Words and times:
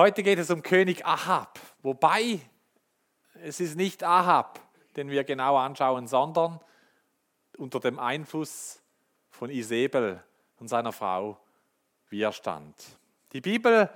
Heute 0.00 0.22
geht 0.22 0.38
es 0.38 0.48
um 0.48 0.62
König 0.62 1.04
Ahab, 1.04 1.60
wobei 1.82 2.40
es 3.42 3.60
ist 3.60 3.76
nicht 3.76 4.02
Ahab, 4.02 4.58
den 4.96 5.10
wir 5.10 5.24
genau 5.24 5.58
anschauen, 5.58 6.06
sondern 6.06 6.58
unter 7.58 7.80
dem 7.80 7.98
Einfluss 7.98 8.80
von 9.28 9.50
Isabel 9.50 10.24
und 10.58 10.68
seiner 10.68 10.92
Frau, 10.92 11.36
wie 12.08 12.22
er 12.22 12.32
stand. 12.32 12.74
Die 13.34 13.42
Bibel 13.42 13.90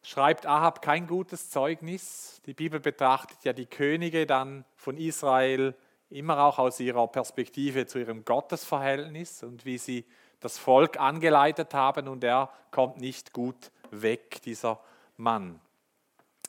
schreibt 0.00 0.46
Ahab 0.46 0.80
kein 0.80 1.06
gutes 1.06 1.50
Zeugnis. 1.50 2.40
Die 2.46 2.54
Bibel 2.54 2.80
betrachtet 2.80 3.44
ja 3.44 3.52
die 3.52 3.66
Könige 3.66 4.24
dann 4.24 4.64
von 4.76 4.96
Israel 4.96 5.74
immer 6.08 6.38
auch 6.38 6.58
aus 6.58 6.80
ihrer 6.80 7.06
Perspektive 7.08 7.84
zu 7.84 7.98
ihrem 7.98 8.24
Gottesverhältnis 8.24 9.42
und 9.42 9.66
wie 9.66 9.76
sie 9.76 10.06
das 10.40 10.56
Volk 10.56 10.98
angeleitet 10.98 11.74
haben 11.74 12.08
und 12.08 12.24
er 12.24 12.50
kommt 12.70 12.96
nicht 12.96 13.34
gut 13.34 13.70
weg, 13.90 14.42
dieser 14.42 14.80
Mann. 15.16 15.60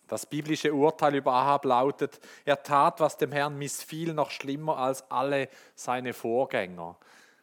Das 0.07 0.25
biblische 0.25 0.73
Urteil 0.73 1.15
über 1.15 1.33
Ahab 1.33 1.65
lautet, 1.65 2.19
er 2.45 2.63
tat, 2.63 2.99
was 3.01 3.17
dem 3.17 3.31
Herrn 3.31 3.57
missfiel, 3.57 4.13
noch 4.13 4.31
schlimmer 4.31 4.77
als 4.77 5.09
alle 5.11 5.49
seine 5.75 6.13
Vorgänger. 6.13 6.97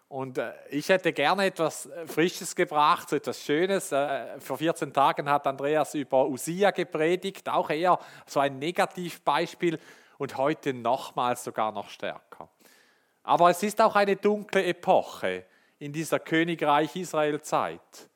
Und 0.08 0.38
äh, 0.38 0.52
ich 0.70 0.88
hätte 0.88 1.12
gerne 1.12 1.46
etwas 1.46 1.86
äh, 1.86 2.06
Frisches 2.06 2.54
gebracht, 2.54 3.12
etwas 3.12 3.42
Schönes. 3.42 3.92
Äh, 3.92 4.40
vor 4.40 4.58
14 4.58 4.92
Tagen 4.92 5.28
hat 5.28 5.46
Andreas 5.46 5.94
über 5.94 6.26
Usia 6.26 6.70
gepredigt, 6.70 7.48
auch 7.48 7.68
eher 7.68 7.98
so 8.26 8.40
ein 8.40 8.58
Negativbeispiel 8.58 9.78
und 10.18 10.36
heute 10.36 10.72
nochmals 10.72 11.44
sogar 11.44 11.72
noch 11.72 11.90
stärker. 11.90 12.48
Aber 13.22 13.50
es 13.50 13.62
ist 13.62 13.80
auch 13.80 13.96
eine 13.96 14.16
dunkle 14.16 14.64
Epoche 14.64 15.44
in 15.78 15.92
dieser 15.92 16.20
Königreich 16.20 16.94
Israel 16.96 17.40
Zeit 17.42 18.08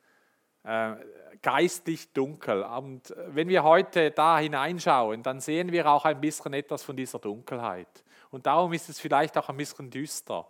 geistlich 1.42 2.12
dunkel. 2.12 2.62
Und 2.62 3.14
wenn 3.28 3.48
wir 3.48 3.62
heute 3.62 4.10
da 4.10 4.38
hineinschauen, 4.38 5.22
dann 5.22 5.40
sehen 5.40 5.72
wir 5.72 5.86
auch 5.86 6.04
ein 6.04 6.20
bisschen 6.20 6.52
etwas 6.52 6.82
von 6.82 6.96
dieser 6.96 7.18
Dunkelheit. 7.18 8.04
Und 8.30 8.46
darum 8.46 8.72
ist 8.72 8.88
es 8.88 9.00
vielleicht 9.00 9.36
auch 9.38 9.48
ein 9.48 9.56
bisschen 9.56 9.90
düster. 9.90 10.46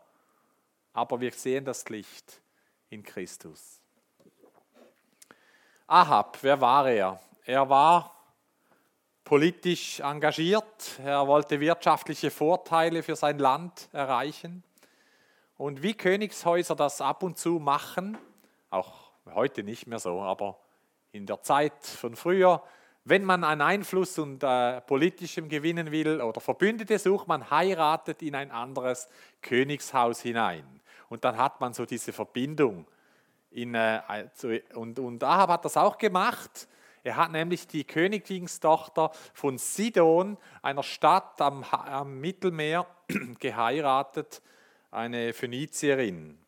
Aber 0.92 1.20
wir 1.20 1.32
sehen 1.32 1.64
das 1.64 1.88
Licht 1.88 2.40
in 2.90 3.02
Christus. 3.02 3.80
Ahab, 5.86 6.38
wer 6.42 6.60
war 6.60 6.88
er? 6.88 7.20
Er 7.44 7.68
war 7.68 8.14
politisch 9.24 10.00
engagiert, 10.00 10.98
er 11.04 11.26
wollte 11.26 11.60
wirtschaftliche 11.60 12.30
Vorteile 12.30 13.02
für 13.02 13.14
sein 13.14 13.38
Land 13.38 13.88
erreichen. 13.92 14.64
Und 15.56 15.82
wie 15.82 15.94
Königshäuser 15.94 16.74
das 16.74 17.00
ab 17.00 17.22
und 17.22 17.36
zu 17.36 17.58
machen, 17.58 18.16
auch 18.70 19.07
heute 19.34 19.62
nicht 19.62 19.86
mehr 19.86 19.98
so, 19.98 20.20
aber 20.20 20.58
in 21.12 21.26
der 21.26 21.42
Zeit 21.42 21.86
von 21.86 22.16
früher, 22.16 22.62
wenn 23.04 23.24
man 23.24 23.42
an 23.44 23.60
Einfluss 23.60 24.18
und 24.18 24.42
äh, 24.42 24.80
politischem 24.82 25.48
gewinnen 25.48 25.90
will 25.90 26.20
oder 26.20 26.40
Verbündete 26.40 26.98
sucht, 26.98 27.26
man 27.26 27.50
heiratet 27.50 28.22
in 28.22 28.34
ein 28.34 28.50
anderes 28.50 29.08
Königshaus 29.40 30.20
hinein. 30.20 30.64
Und 31.08 31.24
dann 31.24 31.38
hat 31.38 31.60
man 31.60 31.72
so 31.72 31.86
diese 31.86 32.12
Verbindung. 32.12 32.86
In, 33.50 33.74
äh, 33.74 34.00
und, 34.74 34.98
und 34.98 35.24
Ahab 35.24 35.50
hat 35.50 35.64
das 35.64 35.78
auch 35.78 35.96
gemacht. 35.96 36.68
Er 37.02 37.16
hat 37.16 37.32
nämlich 37.32 37.66
die 37.66 37.84
Königstochter 37.84 39.10
von 39.32 39.56
Sidon, 39.56 40.36
einer 40.60 40.82
Stadt 40.82 41.40
am, 41.40 41.64
am 41.64 42.20
Mittelmeer, 42.20 42.86
geheiratet, 43.38 44.42
eine 44.90 45.32
Phönizierin. 45.32 46.38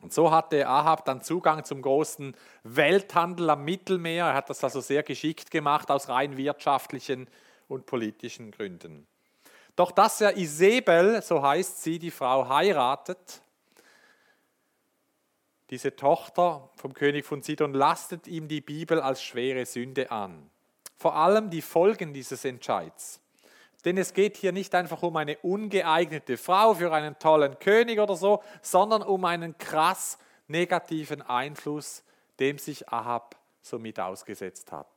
Und 0.00 0.12
so 0.12 0.30
hatte 0.30 0.66
Ahab 0.68 1.04
dann 1.04 1.22
Zugang 1.22 1.64
zum 1.64 1.82
großen 1.82 2.36
Welthandel 2.62 3.50
am 3.50 3.64
Mittelmeer. 3.64 4.26
Er 4.26 4.34
hat 4.34 4.50
das 4.50 4.62
also 4.62 4.80
sehr 4.80 5.02
geschickt 5.02 5.50
gemacht 5.50 5.90
aus 5.90 6.08
rein 6.08 6.36
wirtschaftlichen 6.36 7.28
und 7.68 7.86
politischen 7.86 8.50
Gründen. 8.50 9.06
Doch 9.74 9.90
dass 9.90 10.20
er 10.20 10.36
Isabel, 10.36 11.20
so 11.22 11.42
heißt 11.42 11.82
sie, 11.82 11.98
die 11.98 12.10
Frau, 12.10 12.48
heiratet, 12.48 13.42
diese 15.70 15.96
Tochter 15.96 16.70
vom 16.76 16.94
König 16.94 17.26
von 17.26 17.42
Sidon, 17.42 17.74
lastet 17.74 18.26
ihm 18.28 18.48
die 18.48 18.60
Bibel 18.60 19.00
als 19.00 19.22
schwere 19.22 19.66
Sünde 19.66 20.10
an. 20.10 20.50
Vor 20.96 21.16
allem 21.16 21.50
die 21.50 21.62
Folgen 21.62 22.14
dieses 22.14 22.44
Entscheids. 22.44 23.20
Denn 23.86 23.96
es 23.98 24.12
geht 24.12 24.36
hier 24.36 24.50
nicht 24.50 24.74
einfach 24.74 25.02
um 25.04 25.16
eine 25.16 25.38
ungeeignete 25.38 26.36
Frau 26.36 26.74
für 26.74 26.92
einen 26.92 27.16
tollen 27.20 27.56
König 27.60 28.00
oder 28.00 28.16
so, 28.16 28.42
sondern 28.60 29.02
um 29.02 29.24
einen 29.24 29.56
krass 29.58 30.18
negativen 30.48 31.22
Einfluss, 31.22 32.02
dem 32.40 32.58
sich 32.58 32.88
Ahab 32.88 33.36
somit 33.62 34.00
ausgesetzt 34.00 34.72
hat. 34.72 34.88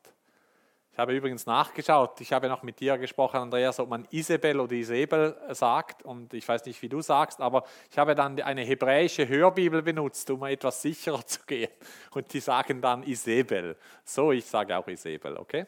Ich 0.92 0.98
habe 0.98 1.16
übrigens 1.16 1.46
nachgeschaut, 1.46 2.20
ich 2.20 2.34
habe 2.34 2.50
noch 2.50 2.64
mit 2.64 2.80
dir 2.80 2.98
gesprochen, 2.98 3.38
Andreas, 3.38 3.80
ob 3.80 3.90
man 3.90 4.08
Isabel 4.10 4.60
oder 4.60 4.74
Isabel 4.74 5.38
sagt 5.52 6.02
und 6.04 6.34
ich 6.34 6.48
weiß 6.48 6.66
nicht, 6.66 6.82
wie 6.82 6.90
du 6.90 7.00
sagst, 7.02 7.42
aber 7.42 7.66
ich 7.92 7.98
habe 8.00 8.16
dann 8.16 8.42
eine 8.42 8.64
hebräische 8.64 9.28
Hörbibel 9.28 9.84
benutzt, 9.84 10.32
um 10.32 10.44
etwas 10.46 10.82
sicherer 10.82 11.24
zu 11.26 11.42
gehen 11.46 11.70
und 12.12 12.34
die 12.34 12.40
sagen 12.40 12.82
dann 12.82 13.04
Isabel. 13.04 13.78
So, 14.04 14.32
ich 14.32 14.46
sage 14.46 14.76
auch 14.76 14.88
Isabel, 14.88 15.38
okay? 15.38 15.68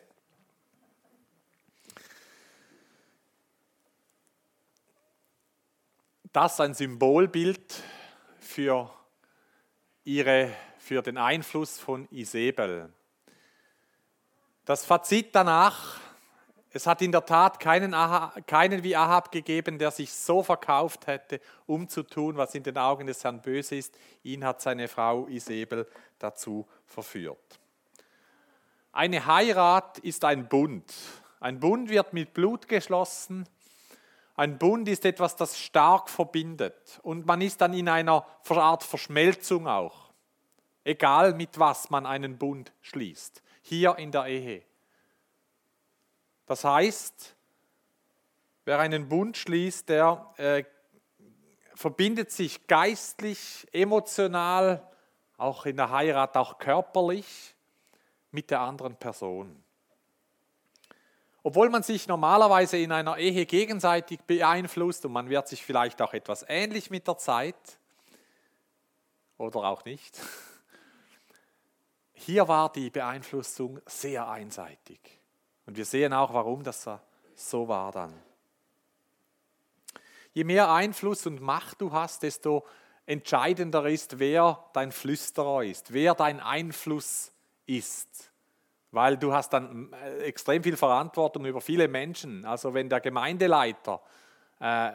Das 6.32 6.60
ein 6.60 6.74
Symbolbild 6.74 7.84
für, 8.40 8.90
ihre, 10.04 10.52
für 10.78 11.02
den 11.02 11.18
Einfluss 11.18 11.80
von 11.80 12.08
Isabel. 12.12 12.92
Das 14.66 14.86
Fazit 14.86 15.36
danach, 15.36 16.00
es 16.72 16.88
hat 16.88 17.02
in 17.02 17.12
der 17.12 17.26
Tat 17.26 17.60
keinen, 17.60 17.94
Ahab, 17.94 18.48
keinen 18.48 18.84
wie 18.84 18.96
Ahab 18.96 19.32
gegeben, 19.32 19.78
der 19.78 19.92
sich 19.92 20.14
so 20.14 20.42
verkauft 20.42 21.08
hätte, 21.08 21.42
um 21.66 21.90
zu 21.90 22.04
tun, 22.04 22.38
was 22.38 22.56
in 22.56 22.64
den 22.64 22.78
Augen 22.78 23.08
des 23.08 23.24
Herrn 23.24 23.42
böse 23.42 23.76
ist. 23.76 23.98
Ihn 24.24 24.46
hat 24.46 24.62
seine 24.62 24.88
Frau 24.88 25.28
Isabel 25.28 25.86
dazu 26.18 26.66
verführt. 26.86 27.60
Eine 28.94 29.26
Heirat 29.26 29.98
ist 30.00 30.24
ein 30.24 30.48
Bund. 30.48 30.94
Ein 31.42 31.60
Bund 31.60 31.90
wird 31.90 32.14
mit 32.14 32.34
Blut 32.34 32.70
geschlossen 32.70 33.48
ein 34.42 34.58
Bund 34.58 34.88
ist 34.88 35.06
etwas, 35.06 35.36
das 35.36 35.60
stark 35.60 36.10
verbindet 36.10 37.00
und 37.04 37.28
man 37.28 37.42
ist 37.42 37.62
dann 37.62 37.76
in 37.76 37.88
einer 37.88 38.26
Art 38.50 38.84
Verschmelzung 38.84 39.68
auch. 39.68 40.10
Egal 40.84 41.36
mit 41.36 41.60
was 41.60 41.92
man 41.92 42.08
einen 42.08 42.40
Bund 42.40 42.74
schließt. 42.82 43.44
Hier 43.62 44.00
in 44.00 44.12
der 44.12 44.26
Ehe. 44.26 44.64
Das 46.48 46.64
heißt, 46.64 47.36
wer 48.66 48.80
einen 48.80 49.08
Bund 49.08 49.38
schließt, 49.38 49.88
der 49.88 50.34
äh, 50.38 50.64
verbindet 51.76 52.32
sich 52.32 52.66
geistlich, 52.66 53.68
emotional, 53.72 54.82
auch 55.38 55.68
in 55.68 55.78
der 55.78 55.92
Heirat, 55.92 56.36
auch 56.36 56.58
körperlich 56.58 57.54
mit 58.32 58.50
der 58.50 58.62
anderen 58.62 58.96
Person. 58.96 59.64
Obwohl 61.44 61.70
man 61.70 61.82
sich 61.82 62.08
normalerweise 62.08 62.78
in 62.78 62.92
einer 62.92 63.18
Ehe 63.18 63.46
gegenseitig 63.46 64.22
beeinflusst 64.22 65.06
und 65.06 65.14
man 65.14 65.30
wird 65.30 65.48
sich 65.48 65.66
vielleicht 65.66 66.02
auch 66.02 66.14
etwas 66.14 66.46
ähnlich 66.48 66.92
mit 66.92 67.08
der 67.08 67.18
Zeit 67.18 67.56
oder 69.38 69.64
auch 69.64 69.84
nicht. 69.86 70.20
Hier 72.14 72.48
war 72.48 72.72
die 72.72 72.92
Beeinflussung 72.92 73.82
sehr 73.88 74.30
einseitig. 74.30 75.00
Und 75.66 75.78
wir 75.78 75.86
sehen 75.86 76.14
auch, 76.14 76.32
warum 76.34 76.64
das 76.64 76.88
so 77.36 77.68
war 77.68 77.92
dann. 77.92 78.14
Je 80.34 80.44
mehr 80.44 80.72
Einfluss 80.72 81.26
und 81.26 81.42
Macht 81.42 81.82
du 81.82 81.92
hast, 81.92 82.22
desto 82.22 82.66
entscheidender 83.08 83.88
ist, 83.88 84.20
wer 84.20 84.64
dein 84.74 84.92
Flüsterer 84.92 85.64
ist, 85.64 85.92
wer 85.92 86.14
dein 86.14 86.40
Einfluss 86.40 87.32
ist 87.66 88.31
weil 88.92 89.18
du 89.18 89.34
hast 89.34 89.54
dann 89.54 89.92
äh, 89.94 90.24
extrem 90.24 90.64
viel 90.64 90.78
Verantwortung 90.78 91.46
über 91.46 91.62
viele 91.62 91.88
Menschen. 91.88 92.46
Also 92.46 92.74
wenn 92.74 92.90
der 92.90 93.00
Gemeindeleiter 93.00 94.02
äh, 94.60 94.92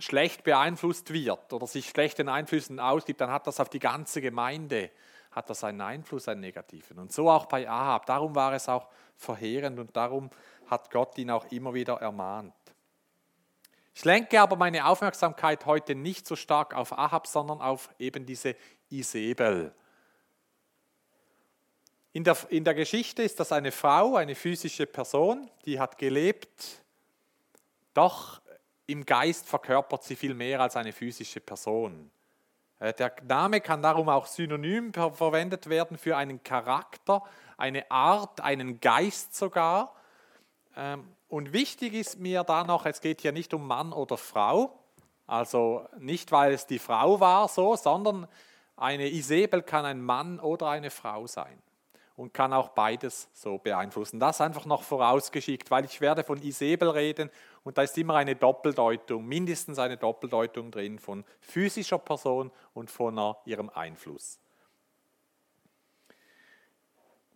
schlecht 0.00 0.44
beeinflusst 0.44 1.12
wird 1.12 1.52
oder 1.52 1.66
sich 1.66 1.88
schlechten 1.88 2.28
Einflüssen 2.28 2.80
ausgibt, 2.80 3.20
dann 3.20 3.30
hat 3.30 3.46
das 3.46 3.60
auf 3.60 3.68
die 3.68 3.78
ganze 3.78 4.20
Gemeinde 4.20 4.90
hat 5.32 5.48
das 5.48 5.64
einen 5.64 5.80
Einfluss, 5.80 6.28
einen 6.28 6.40
negativen. 6.40 6.98
Und 6.98 7.12
so 7.12 7.28
auch 7.30 7.46
bei 7.46 7.68
Ahab. 7.68 8.06
Darum 8.06 8.34
war 8.34 8.52
es 8.52 8.68
auch 8.68 8.88
verheerend 9.16 9.78
und 9.78 9.96
darum 9.96 10.30
hat 10.66 10.90
Gott 10.90 11.16
ihn 11.18 11.30
auch 11.30 11.50
immer 11.50 11.74
wieder 11.74 11.94
ermahnt. 11.94 12.54
Ich 13.94 14.04
lenke 14.04 14.40
aber 14.40 14.56
meine 14.56 14.86
Aufmerksamkeit 14.86 15.66
heute 15.66 15.94
nicht 15.94 16.26
so 16.26 16.36
stark 16.36 16.74
auf 16.74 16.96
Ahab, 16.96 17.26
sondern 17.26 17.60
auf 17.60 17.90
eben 17.98 18.24
diese 18.24 18.56
Isabel. 18.88 19.74
In 22.14 22.24
der, 22.24 22.36
in 22.50 22.62
der 22.62 22.74
Geschichte 22.74 23.22
ist 23.22 23.40
das 23.40 23.52
eine 23.52 23.72
Frau, 23.72 24.16
eine 24.16 24.34
physische 24.34 24.86
Person, 24.86 25.50
die 25.64 25.80
hat 25.80 25.96
gelebt, 25.96 26.82
doch 27.94 28.42
im 28.86 29.06
Geist 29.06 29.48
verkörpert 29.48 30.04
sie 30.04 30.16
viel 30.16 30.34
mehr 30.34 30.60
als 30.60 30.76
eine 30.76 30.92
physische 30.92 31.40
Person. 31.40 32.10
Äh, 32.78 32.92
der 32.92 33.14
Name 33.26 33.62
kann 33.62 33.80
darum 33.80 34.10
auch 34.10 34.26
synonym 34.26 34.92
verwendet 34.92 35.70
werden 35.70 35.96
für 35.96 36.14
einen 36.14 36.42
Charakter, 36.42 37.22
eine 37.56 37.90
Art, 37.90 38.42
einen 38.42 38.78
Geist 38.80 39.34
sogar. 39.34 39.94
Ähm, 40.76 41.08
und 41.28 41.54
wichtig 41.54 41.94
ist 41.94 42.18
mir 42.18 42.44
da 42.44 42.64
noch, 42.64 42.84
es 42.84 43.00
geht 43.00 43.22
hier 43.22 43.32
nicht 43.32 43.54
um 43.54 43.66
Mann 43.66 43.90
oder 43.94 44.18
Frau, 44.18 44.78
also 45.26 45.86
nicht, 45.98 46.30
weil 46.30 46.52
es 46.52 46.66
die 46.66 46.78
Frau 46.78 47.20
war 47.20 47.48
so, 47.48 47.74
sondern 47.74 48.28
eine 48.76 49.08
Isabel 49.08 49.62
kann 49.62 49.86
ein 49.86 50.02
Mann 50.02 50.40
oder 50.40 50.68
eine 50.68 50.90
Frau 50.90 51.26
sein 51.26 51.62
und 52.16 52.34
kann 52.34 52.52
auch 52.52 52.70
beides 52.70 53.28
so 53.32 53.58
beeinflussen. 53.58 54.20
Das 54.20 54.40
einfach 54.40 54.66
noch 54.66 54.82
vorausgeschickt, 54.82 55.70
weil 55.70 55.84
ich 55.84 56.00
werde 56.00 56.24
von 56.24 56.42
Isabel 56.42 56.90
reden 56.90 57.30
und 57.64 57.78
da 57.78 57.82
ist 57.82 57.96
immer 57.98 58.14
eine 58.14 58.36
Doppeldeutung, 58.36 59.24
mindestens 59.24 59.78
eine 59.78 59.96
Doppeldeutung 59.96 60.70
drin 60.70 60.98
von 60.98 61.24
physischer 61.40 61.98
Person 61.98 62.50
und 62.74 62.90
von 62.90 63.34
ihrem 63.44 63.70
Einfluss. 63.70 64.38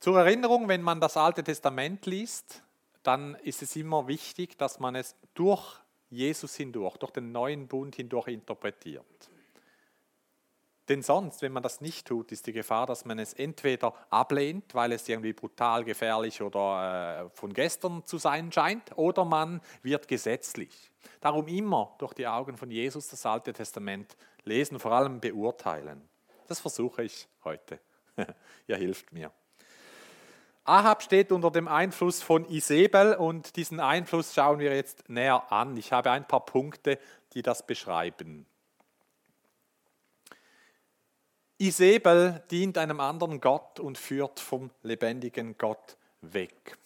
Zur 0.01 0.19
Erinnerung, 0.19 0.69
wenn 0.69 0.83
man 0.83 1.01
das 1.01 1.17
Alte 1.17 1.43
Testament 1.43 2.07
liest, 2.07 2.63
dann 3.03 3.35
ist 3.37 3.63
es 3.63 3.77
immer 3.77 4.09
wichtig, 4.09 4.59
dass 4.59 4.79
man 4.79 4.95
es 4.95 5.17
durch 5.35 5.81
Jesus 6.11 6.55
hindurch, 6.57 6.97
durch 6.99 7.13
den 7.13 7.33
neuen 7.33 7.67
Bund 7.67 7.97
hindurch 7.97 8.29
interpretiert. 8.29 9.31
Denn 10.89 11.03
sonst, 11.03 11.43
wenn 11.43 11.53
man 11.53 11.63
das 11.63 11.81
nicht 11.81 12.07
tut, 12.07 12.31
ist 12.31 12.47
die 12.47 12.53
Gefahr, 12.53 12.87
dass 12.87 13.05
man 13.05 13.19
es 13.19 13.33
entweder 13.33 13.93
ablehnt, 14.09 14.75
weil 14.75 14.93
es 14.93 15.09
irgendwie 15.09 15.33
brutal, 15.33 15.83
gefährlich 15.85 16.41
oder 16.41 17.25
äh, 17.25 17.31
von 17.37 17.53
gestern 17.53 18.05
zu 18.05 18.19
sein 18.19 18.53
scheint, 18.53 18.97
oder 18.97 19.25
man 19.25 19.61
wird 19.83 20.07
gesetzlich. 20.07 20.93
Darum 21.21 21.49
immer 21.49 21.95
durch 21.99 22.15
die 22.15 22.27
Augen 22.27 22.57
von 22.57 22.71
Jesus 22.71 23.09
das 23.09 23.27
Alte 23.27 23.53
Testament 23.53 24.17
lesen, 24.45 24.79
vor 24.79 24.93
allem 24.93 25.21
beurteilen. 25.21 26.09
Das 26.47 26.61
versuche 26.61 27.03
ich 27.03 27.27
heute. 27.43 27.81
Ihr 28.69 28.77
hilft 28.77 29.13
mir. 29.13 29.33
Ahab 30.63 31.03
steht 31.03 31.31
unter 31.31 31.51
dem 31.51 31.69
Einfluss 31.69 32.23
von 32.23 32.45
Isabel 32.49 33.15
und 33.15 33.57
diesen 33.57 33.79
Einfluss 33.79 34.35
schauen 34.35 34.59
wir 34.59 34.75
jetzt 34.75 35.09
näher 35.09 35.53
an. 35.53 35.77
Ich 35.77 35.93
habe 35.93 36.11
ein 36.11 36.27
paar 36.27 36.45
Punkte, 36.45 36.99
die 37.35 37.43
das 37.43 37.65
beschreiben. 37.67 38.47
Isabel 41.59 42.43
dient 42.51 42.77
einem 42.77 43.01
anderen 43.01 43.41
Gott 43.41 43.81
und 43.81 43.97
führt 43.97 44.41
vom 44.41 44.71
lebendigen 44.83 45.57
Gott 45.57 45.97
weg. 46.21 46.77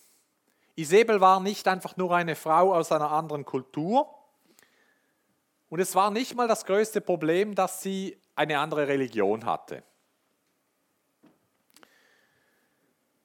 Isabel 0.77 1.21
war 1.21 1.41
nicht 1.41 1.67
einfach 1.67 1.97
nur 1.97 2.15
eine 2.15 2.37
Frau 2.37 2.75
aus 2.75 2.93
einer 2.93 3.11
anderen 3.11 3.45
Kultur 3.45 4.09
und 5.69 5.81
es 5.81 5.95
war 5.95 6.11
nicht 6.11 6.35
mal 6.35 6.49
das 6.49 6.65
größte 6.65 7.01
Problem, 7.01 7.55
dass 7.55 7.83
sie 7.83 8.17
eine 8.35 8.59
andere 8.59 8.89
Religion 8.89 9.45
hatte. 9.45 9.83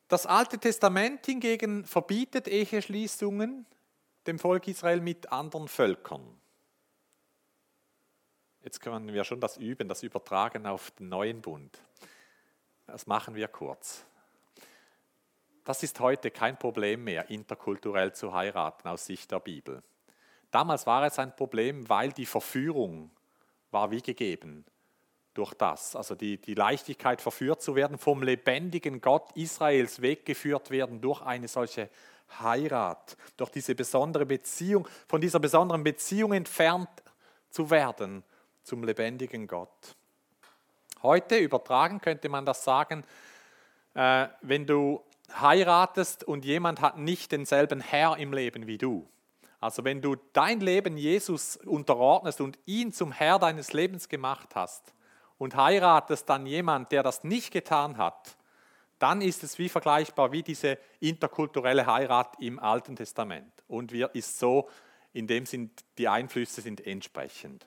Das 0.08 0.26
Alte 0.26 0.60
Testament 0.60 1.26
hingegen 1.26 1.86
verbietet 1.86 2.48
Eheschließungen 2.48 3.66
dem 4.28 4.40
Volk 4.40 4.68
Israel 4.68 5.02
mit 5.02 5.32
anderen 5.32 5.68
Völkern. 5.68 6.22
Jetzt 8.66 8.82
können 8.82 9.14
wir 9.14 9.24
schon 9.24 9.40
das 9.40 9.58
üben, 9.58 9.88
das 9.88 10.02
übertragen 10.02 10.66
auf 10.66 10.90
den 10.90 11.08
neuen 11.08 11.40
Bund. 11.40 11.80
Das 12.88 13.06
machen 13.06 13.36
wir 13.36 13.48
kurz. 13.48 14.04
Das 15.64 15.84
ist 15.84 16.00
heute 16.00 16.32
kein 16.32 16.58
Problem 16.58 17.04
mehr, 17.04 17.30
interkulturell 17.30 18.14
zu 18.14 18.34
heiraten 18.34 18.88
aus 18.88 19.06
Sicht 19.06 19.32
der 19.32 19.40
Bibel. 19.40 19.84
Damals 20.50 20.88
war 20.88 21.04
es 21.04 21.20
ein 21.20 21.36
Problem, 21.36 21.88
weil 21.90 22.12
die 22.12 22.26
Verführung 22.26 23.12
war 23.70 23.92
wie 23.92 24.02
gegeben 24.02 24.66
durch 25.36 25.54
das. 25.54 25.96
Also 25.96 26.16
die, 26.16 26.42
die 26.42 26.56
Leichtigkeit 26.56 27.22
verführt 27.22 27.62
zu 27.62 27.76
werden, 27.76 28.00
vom 28.00 28.24
lebendigen 28.24 29.00
Gott 29.00 29.32
Israels 29.36 30.02
weggeführt 30.02 30.72
werden 30.72 31.02
durch 31.02 31.22
eine 31.22 31.48
solche 31.48 31.88
Heirat, 32.40 33.16
durch 33.38 33.52
diese 33.52 33.76
besondere 33.76 34.26
Beziehung, 34.26 34.88
von 35.08 35.22
dieser 35.22 35.40
besonderen 35.40 35.84
Beziehung 35.84 36.34
entfernt 36.34 36.90
zu 37.52 37.70
werden 37.70 38.24
zum 38.66 38.84
lebendigen 38.84 39.48
Gott. 39.48 39.96
Heute 41.02 41.38
übertragen 41.38 42.02
könnte 42.02 42.28
man 42.28 42.46
das 42.46 42.64
sagen, 42.64 43.06
äh, 43.94 44.28
wenn 44.42 44.66
du 44.66 45.02
heiratest 45.40 46.24
und 46.24 46.44
jemand 46.44 46.82
hat 46.82 46.98
nicht 46.98 47.32
denselben 47.32 47.80
Herr 47.80 48.18
im 48.18 48.34
Leben 48.34 48.68
wie 48.68 48.78
du. 48.78 49.08
Also 49.62 49.84
wenn 49.86 50.02
du 50.02 50.18
dein 50.34 50.60
Leben 50.60 50.98
Jesus 50.98 51.56
unterordnest 51.58 52.42
und 52.42 52.60
ihn 52.66 52.92
zum 52.92 53.14
Herr 53.14 53.40
deines 53.40 53.72
Lebens 53.72 54.10
gemacht 54.10 54.50
hast, 54.54 54.96
und 55.38 55.56
heiratest 55.56 56.30
dann 56.30 56.46
jemand, 56.46 56.92
der 56.92 57.04
das 57.04 57.24
nicht 57.24 57.52
getan 57.52 57.98
hat, 57.98 58.38
dann 59.00 59.22
ist 59.22 59.44
es 59.44 59.60
wie 59.60 59.70
vergleichbar 59.70 60.32
wie 60.32 60.44
diese 60.44 60.78
interkulturelle 61.00 61.86
Heirat 61.86 62.40
im 62.40 62.60
Alten 62.60 62.96
Testament. 62.96 63.52
Und 63.68 63.92
wir 63.92 64.16
ist 64.16 64.40
so, 64.40 64.70
in 65.12 65.28
dem 65.28 65.46
sind 65.46 65.84
die 65.98 66.08
Einflüsse 66.08 66.62
sind 66.62 66.86
entsprechend. 66.86 67.66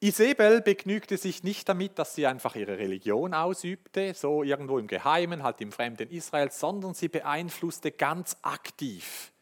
Isabel 0.00 0.60
begnügte 0.60 1.16
sich 1.16 1.42
nicht 1.42 1.68
damit, 1.68 1.98
dass 1.98 2.14
sie 2.14 2.26
einfach 2.26 2.54
ihre 2.54 2.78
Religion 2.78 3.34
ausübte, 3.34 4.14
so 4.14 4.44
irgendwo 4.44 4.78
im 4.78 4.86
Geheimen, 4.86 5.42
halt 5.42 5.60
im 5.60 5.72
fremden 5.72 6.08
Israel, 6.10 6.52
sondern 6.52 6.94
sie 6.94 7.08
beeinflusste 7.08 7.90
ganz 7.90 8.36
aktiv. 8.42 9.32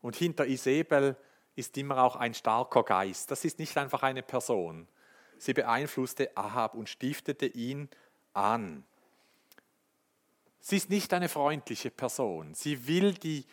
Und 0.00 0.16
hinter 0.16 0.46
Isabel 0.46 1.16
ist 1.56 1.76
immer 1.76 2.02
auch 2.02 2.16
ein 2.16 2.32
starker 2.32 2.84
Geist. 2.84 3.30
Das 3.30 3.44
ist 3.44 3.58
nicht 3.58 3.76
einfach 3.76 4.02
eine 4.02 4.22
Person. 4.22 4.88
Sie 5.36 5.52
beeinflusste 5.52 6.34
Ahab 6.34 6.74
und 6.74 6.88
stiftete 6.88 7.46
ihn 7.46 7.90
an. 8.32 8.84
Sie 10.60 10.76
ist 10.76 10.88
nicht 10.88 11.12
eine 11.12 11.28
freundliche 11.28 11.90
Person. 11.90 12.54
Sie 12.54 12.86
will 12.86 13.12
die 13.12 13.44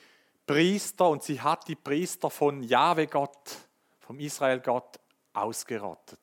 Priester 0.48 1.10
und 1.10 1.24
sie 1.24 1.42
hat 1.42 1.68
die 1.68 1.76
Priester 1.76 2.30
von 2.30 2.64
Jahwe 2.64 3.08
Gott, 3.08 3.58
vom 4.00 4.20
Israel 4.20 4.60
Gott 4.60 5.00
ausgerottet. 5.36 6.20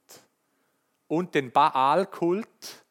Und 1.09 1.35
den 1.35 1.53
Baal-Kult, 1.53 2.85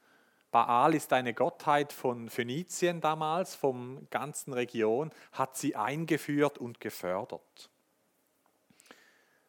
Baal 0.51 0.94
ist 0.94 1.13
eine 1.13 1.33
Gottheit 1.33 1.94
von 1.94 2.29
Phönizien 2.29 3.01
damals, 3.01 3.56
vom 3.56 4.07
ganzen 4.09 4.53
Region, 4.53 5.12
hat 5.31 5.57
sie 5.57 5.75
eingeführt 5.75 6.57
und 6.57 6.79
gefördert. 6.79 7.69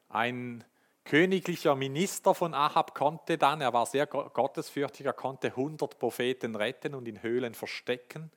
Ein 0.09 0.65
königlicher 1.05 1.75
Minister 1.75 2.35
von 2.35 2.55
Ahab 2.55 2.95
konnte 2.95 3.37
dann, 3.37 3.61
er 3.61 3.73
war 3.73 3.87
sehr 3.87 4.07
gottesfürchtig, 4.07 5.07
er 5.07 5.13
konnte 5.13 5.49
100 5.49 5.99
Propheten 5.99 6.55
retten 6.55 6.95
und 6.95 7.09
in 7.09 7.23
Höhlen 7.23 7.55
verstecken 7.55 8.31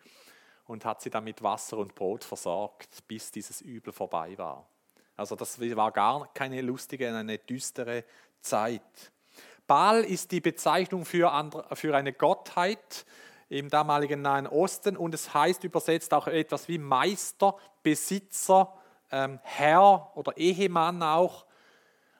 und 0.65 0.85
hat 0.85 1.01
sie 1.01 1.09
dann 1.09 1.23
mit 1.23 1.43
Wasser 1.43 1.77
und 1.77 1.93
Brot 1.93 2.23
versorgt, 2.23 3.07
bis 3.07 3.31
dieses 3.31 3.61
Übel 3.61 3.93
vorbei 3.93 4.37
war. 4.37 4.67
Also 5.15 5.35
das 5.35 5.59
war 5.59 5.91
gar 5.91 6.29
keine 6.33 6.61
lustige, 6.61 7.15
eine 7.15 7.37
düstere 7.37 8.03
Zeit. 8.41 8.81
Baal 9.67 10.03
ist 10.03 10.31
die 10.31 10.41
Bezeichnung 10.41 11.05
für, 11.05 11.31
andere, 11.31 11.75
für 11.75 11.95
eine 11.95 12.13
Gottheit 12.13 13.05
im 13.49 13.69
damaligen 13.69 14.21
Nahen 14.21 14.47
Osten 14.47 14.97
und 14.97 15.13
es 15.13 15.33
heißt 15.33 15.63
übersetzt 15.63 16.13
auch 16.13 16.27
etwas 16.27 16.67
wie 16.67 16.77
Meister, 16.77 17.55
Besitzer, 17.81 18.73
ähm, 19.11 19.39
Herr 19.43 20.11
oder 20.15 20.35
Ehemann 20.37 21.01
auch. 21.01 21.45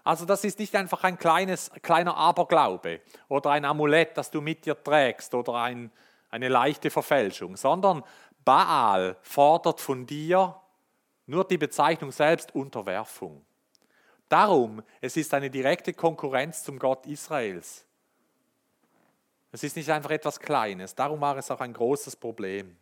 Also 0.04 0.26
das 0.26 0.44
ist 0.44 0.60
nicht 0.60 0.76
einfach 0.76 1.04
ein 1.04 1.18
kleines, 1.18 1.72
kleiner 1.82 2.16
Aberglaube 2.16 3.02
oder 3.28 3.52
ein 3.52 3.66
Amulett, 3.66 4.16
das 4.18 4.30
du 4.30 4.40
mit 4.40 4.66
dir 4.66 4.82
trägst 4.82 5.34
oder 5.34 5.56
ein, 5.56 5.92
eine 6.30 6.48
leichte 6.48 6.92
Verfälschung, 6.92 7.58
sondern 7.58 8.04
Baal 8.44 9.18
fordert 9.24 9.82
von 9.82 10.06
dir 10.06 10.56
nur 11.26 11.46
die 11.48 11.58
Bezeichnung 11.58 12.12
selbst 12.12 12.54
Unterwerfung. 12.54 13.46
Darum, 14.30 14.82
es 15.02 15.18
ist 15.18 15.34
eine 15.34 15.50
direkte 15.50 15.94
Konkurrenz 15.94 16.64
zum 16.64 16.80
Gott 16.80 17.06
Israels. 17.06 17.86
Es 19.52 19.64
ist 19.64 19.76
nicht 19.76 19.90
einfach 19.90 20.12
etwas 20.12 20.40
Kleines, 20.40 20.96
darum 20.96 21.22
war 21.22 21.38
es 21.38 21.50
auch 21.52 21.62
ein 21.62 21.74
großes 21.74 22.16
Problem. 22.16 22.76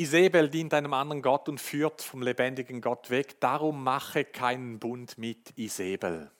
Isabel 0.00 0.48
dient 0.48 0.72
einem 0.72 0.94
anderen 0.94 1.20
Gott 1.20 1.46
und 1.50 1.60
führt 1.60 2.00
vom 2.00 2.22
lebendigen 2.22 2.80
Gott 2.80 3.10
weg. 3.10 3.38
Darum 3.38 3.84
mache 3.84 4.24
keinen 4.24 4.78
Bund 4.78 5.18
mit 5.18 5.52
Isabel. 5.58 6.30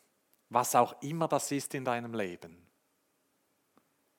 Was 0.48 0.74
auch 0.74 1.02
immer 1.02 1.28
das 1.28 1.52
ist 1.52 1.74
in 1.74 1.84
deinem 1.84 2.14
Leben. 2.14 2.66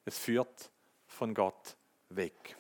Es 0.06 0.20
führt 0.20 0.70
von 1.08 1.34
Gott 1.34 1.76
weg. 2.10 2.56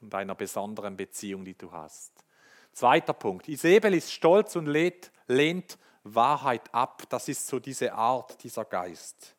Von 0.00 0.10
deiner 0.10 0.34
besonderen 0.34 0.96
Beziehung, 0.96 1.44
die 1.44 1.56
du 1.56 1.70
hast. 1.70 2.12
Zweiter 2.72 3.12
Punkt. 3.12 3.48
Isabel 3.48 3.94
ist 3.94 4.12
stolz 4.12 4.56
und 4.56 4.66
lehnt, 4.66 5.10
lehnt 5.28 5.78
Wahrheit 6.04 6.72
ab. 6.72 7.02
Das 7.10 7.28
ist 7.28 7.46
so 7.46 7.58
diese 7.58 7.92
Art, 7.92 8.42
dieser 8.42 8.64
Geist. 8.64 9.34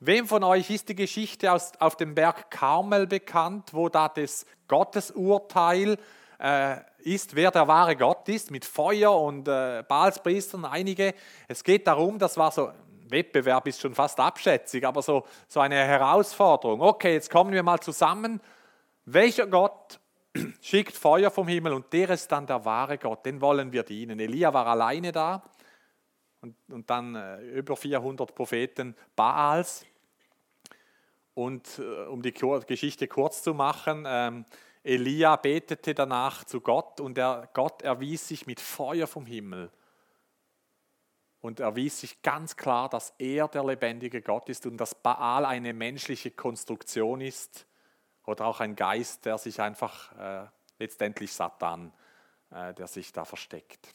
Wem 0.00 0.26
von 0.26 0.42
euch 0.42 0.70
ist 0.70 0.88
die 0.88 0.94
Geschichte 0.94 1.52
aus, 1.52 1.72
auf 1.80 1.96
dem 1.96 2.14
Berg 2.14 2.50
Karmel 2.50 3.06
bekannt, 3.06 3.74
wo 3.74 3.90
da 3.90 4.08
das 4.08 4.46
Gottesurteil 4.68 5.98
äh, 6.38 6.76
ist, 7.00 7.34
wer 7.34 7.50
der 7.50 7.68
wahre 7.68 7.96
Gott 7.96 8.26
ist, 8.28 8.50
mit 8.50 8.64
Feuer 8.64 9.20
und 9.20 9.48
äh, 9.48 9.84
Baalspriestern, 9.86 10.64
einige. 10.64 11.14
Es 11.46 11.62
geht 11.62 11.86
darum, 11.86 12.18
das 12.18 12.38
war 12.38 12.52
so 12.52 12.70
Wettbewerb 13.10 13.66
ist 13.66 13.80
schon 13.80 13.94
fast 13.94 14.18
abschätzig, 14.20 14.86
aber 14.86 15.02
so, 15.02 15.24
so 15.46 15.60
eine 15.60 15.76
Herausforderung. 15.76 16.80
Okay, 16.80 17.14
jetzt 17.14 17.30
kommen 17.30 17.52
wir 17.52 17.62
mal 17.62 17.80
zusammen. 17.80 18.40
Welcher 19.10 19.46
Gott 19.46 20.00
schickt 20.60 20.94
Feuer 20.94 21.30
vom 21.30 21.48
Himmel 21.48 21.72
und 21.72 21.90
der 21.94 22.10
ist 22.10 22.30
dann 22.30 22.46
der 22.46 22.62
wahre 22.66 22.98
Gott, 22.98 23.24
den 23.24 23.40
wollen 23.40 23.72
wir 23.72 23.82
dienen. 23.82 24.20
Elia 24.20 24.52
war 24.52 24.66
alleine 24.66 25.12
da 25.12 25.42
und, 26.42 26.54
und 26.68 26.90
dann 26.90 27.14
äh, 27.14 27.40
über 27.40 27.74
400 27.74 28.34
Propheten 28.34 28.94
Baals. 29.16 29.86
Und 31.32 31.78
äh, 31.78 32.04
um 32.04 32.20
die 32.20 32.34
Geschichte 32.34 33.08
kurz 33.08 33.42
zu 33.42 33.54
machen, 33.54 34.04
ähm, 34.06 34.44
Elia 34.82 35.36
betete 35.36 35.94
danach 35.94 36.44
zu 36.44 36.60
Gott 36.60 37.00
und 37.00 37.16
der 37.16 37.48
Gott 37.54 37.80
erwies 37.80 38.28
sich 38.28 38.46
mit 38.46 38.60
Feuer 38.60 39.06
vom 39.06 39.24
Himmel 39.24 39.70
und 41.40 41.60
erwies 41.60 42.00
sich 42.00 42.20
ganz 42.20 42.56
klar, 42.56 42.90
dass 42.90 43.14
er 43.16 43.48
der 43.48 43.64
lebendige 43.64 44.20
Gott 44.20 44.50
ist 44.50 44.66
und 44.66 44.76
dass 44.76 44.94
Baal 44.94 45.46
eine 45.46 45.72
menschliche 45.72 46.30
Konstruktion 46.30 47.22
ist 47.22 47.64
oder 48.28 48.46
auch 48.46 48.60
ein 48.60 48.76
Geist, 48.76 49.24
der 49.24 49.38
sich 49.38 49.60
einfach 49.60 50.12
äh, 50.18 50.46
letztendlich 50.78 51.32
Satan, 51.32 51.92
äh, 52.50 52.74
der 52.74 52.86
sich 52.86 53.12
da 53.12 53.24
versteckt. 53.24 53.94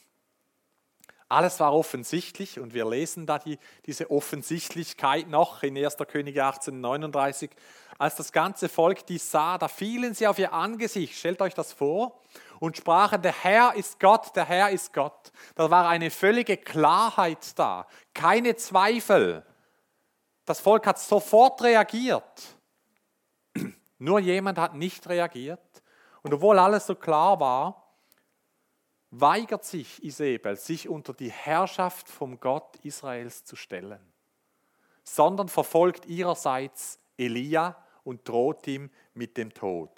Alles 1.28 1.58
war 1.60 1.72
offensichtlich 1.72 2.60
und 2.60 2.74
wir 2.74 2.84
lesen 2.84 3.26
da 3.26 3.38
die, 3.38 3.58
diese 3.86 4.10
Offensichtlichkeit 4.10 5.28
noch 5.28 5.62
in 5.62 5.76
1. 5.76 5.96
Könige 6.08 6.44
1839. 6.44 7.50
Als 7.96 8.16
das 8.16 8.32
ganze 8.32 8.68
Volk 8.68 9.06
dies 9.06 9.30
sah, 9.30 9.56
da 9.56 9.68
fielen 9.68 10.14
sie 10.14 10.26
auf 10.26 10.38
ihr 10.38 10.52
Angesicht, 10.52 11.16
stellt 11.16 11.40
euch 11.40 11.54
das 11.54 11.72
vor, 11.72 12.20
und 12.60 12.76
sprachen, 12.76 13.22
der 13.22 13.32
Herr 13.42 13.74
ist 13.74 14.00
Gott, 14.00 14.34
der 14.36 14.46
Herr 14.46 14.70
ist 14.70 14.92
Gott. 14.92 15.32
Da 15.54 15.70
war 15.70 15.88
eine 15.88 16.10
völlige 16.10 16.56
Klarheit 16.56 17.58
da, 17.58 17.86
keine 18.12 18.56
Zweifel. 18.56 19.44
Das 20.44 20.60
Volk 20.60 20.86
hat 20.86 20.98
sofort 20.98 21.62
reagiert. 21.62 22.54
Nur 23.98 24.18
jemand 24.18 24.58
hat 24.58 24.74
nicht 24.74 25.08
reagiert. 25.08 25.82
Und 26.22 26.34
obwohl 26.34 26.58
alles 26.58 26.86
so 26.86 26.94
klar 26.94 27.38
war, 27.40 27.84
weigert 29.10 29.64
sich 29.64 30.02
Isabel, 30.02 30.56
sich 30.56 30.88
unter 30.88 31.12
die 31.12 31.30
Herrschaft 31.30 32.08
vom 32.08 32.40
Gott 32.40 32.76
Israels 32.82 33.44
zu 33.44 33.56
stellen, 33.56 34.00
sondern 35.04 35.48
verfolgt 35.48 36.06
ihrerseits 36.06 36.98
Elia 37.16 37.76
und 38.02 38.28
droht 38.28 38.66
ihm 38.66 38.90
mit 39.14 39.36
dem 39.36 39.52
Tod. 39.54 39.90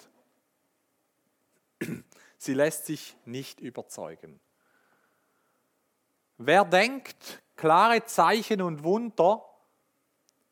Sie 2.38 2.54
lässt 2.54 2.86
sich 2.86 3.16
nicht 3.24 3.60
überzeugen. 3.60 4.38
Wer 6.38 6.64
denkt, 6.66 7.42
klare 7.56 8.04
Zeichen 8.04 8.60
und 8.60 8.84
Wunder 8.84 9.45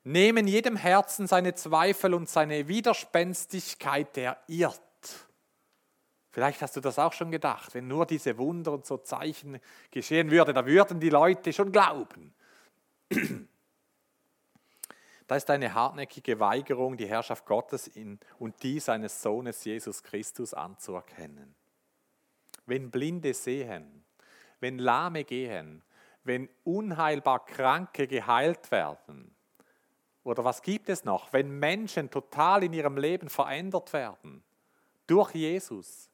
nehmen 0.04 0.46
jedem 0.46 0.76
Herzen 0.76 1.26
seine 1.26 1.54
Zweifel 1.54 2.14
und 2.14 2.28
seine 2.28 2.68
Widerspenstigkeit, 2.68 4.14
der 4.16 4.38
irrt. 4.46 4.80
Vielleicht 6.30 6.62
hast 6.62 6.76
du 6.76 6.80
das 6.80 6.98
auch 6.98 7.12
schon 7.12 7.30
gedacht, 7.30 7.74
wenn 7.74 7.86
nur 7.86 8.06
diese 8.06 8.36
Wunder 8.38 8.72
und 8.72 8.84
so 8.84 8.98
Zeichen 8.98 9.60
geschehen 9.90 10.30
würde, 10.30 10.52
da 10.52 10.66
würden 10.66 11.00
die 11.00 11.10
Leute 11.10 11.52
schon 11.52 11.72
glauben. 11.72 12.34
Da 15.26 15.36
ist 15.36 15.48
eine 15.48 15.72
hartnäckige 15.72 16.38
Weigerung, 16.38 16.98
die 16.98 17.06
Herrschaft 17.06 17.46
Gottes 17.46 17.88
in, 17.88 18.20
und 18.38 18.62
die 18.62 18.78
seines 18.78 19.22
Sohnes 19.22 19.64
Jesus 19.64 20.02
Christus 20.02 20.52
anzuerkennen. 20.52 21.54
Wenn 22.66 22.90
Blinde 22.90 23.32
sehen, 23.32 24.04
wenn 24.60 24.78
Lahme 24.78 25.24
gehen, 25.24 25.82
wenn 26.24 26.50
unheilbar 26.62 27.46
Kranke 27.46 28.06
geheilt 28.06 28.70
werden, 28.70 29.33
oder 30.24 30.44
was 30.44 30.62
gibt 30.62 30.88
es 30.88 31.04
noch, 31.04 31.32
wenn 31.32 31.58
Menschen 31.58 32.10
total 32.10 32.64
in 32.64 32.72
ihrem 32.72 32.96
Leben 32.96 33.28
verändert 33.28 33.92
werden 33.92 34.42
durch 35.06 35.34
Jesus, 35.34 36.10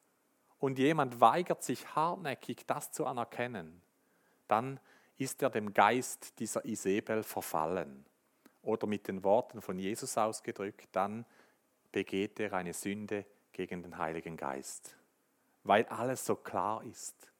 und 0.61 0.79
jemand 0.79 1.21
weigert 1.21 1.65
sich 1.65 1.95
hartnäckig, 1.97 2.67
das 2.67 2.93
zu 2.93 3.07
anerkennen, 3.07 3.83
dann 4.47 4.79
ist 5.17 5.43
er 5.43 5.51
dem 5.51 5.73
Geist 5.73 6.39
dieser 6.39 6.65
Isabel 6.65 7.23
verfallen. 7.23 8.05
Oder 8.63 8.87
mit 8.87 9.09
den 9.09 9.25
Worten 9.25 9.63
von 9.63 9.79
Jesus 9.79 10.17
ausgedrückt, 10.19 10.89
dann 10.93 11.25
begeht 11.91 12.39
er 12.41 12.53
eine 12.53 12.75
Sünde 12.75 13.25
gegen 13.53 13.83
den 13.83 13.97
Heiligen 13.97 14.37
Geist. 14.37 14.95
Weil 15.65 15.87
alles 15.87 16.27
so 16.27 16.37
klar 16.37 16.85
ist 16.85 17.33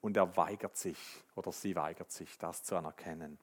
und 0.00 0.16
er 0.16 0.36
weigert 0.36 0.76
sich 0.76 0.98
oder 1.34 1.52
sie 1.52 1.76
weigert 1.76 2.10
sich, 2.10 2.38
das 2.38 2.64
zu 2.64 2.76
anerkennen. 2.76 3.38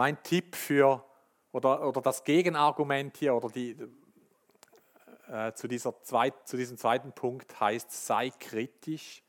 Mein 0.00 0.22
Tipp 0.22 0.56
für 0.56 1.04
oder, 1.52 1.86
oder 1.86 2.00
das 2.00 2.24
Gegenargument 2.24 3.18
hier 3.18 3.34
oder 3.34 3.50
die, 3.50 3.76
äh, 5.28 5.52
zu, 5.52 5.68
dieser 5.68 6.02
zweit, 6.02 6.48
zu 6.48 6.56
diesem 6.56 6.78
zweiten 6.78 7.12
Punkt 7.12 7.60
heißt, 7.60 8.06
sei 8.06 8.30
kritisch, 8.30 9.22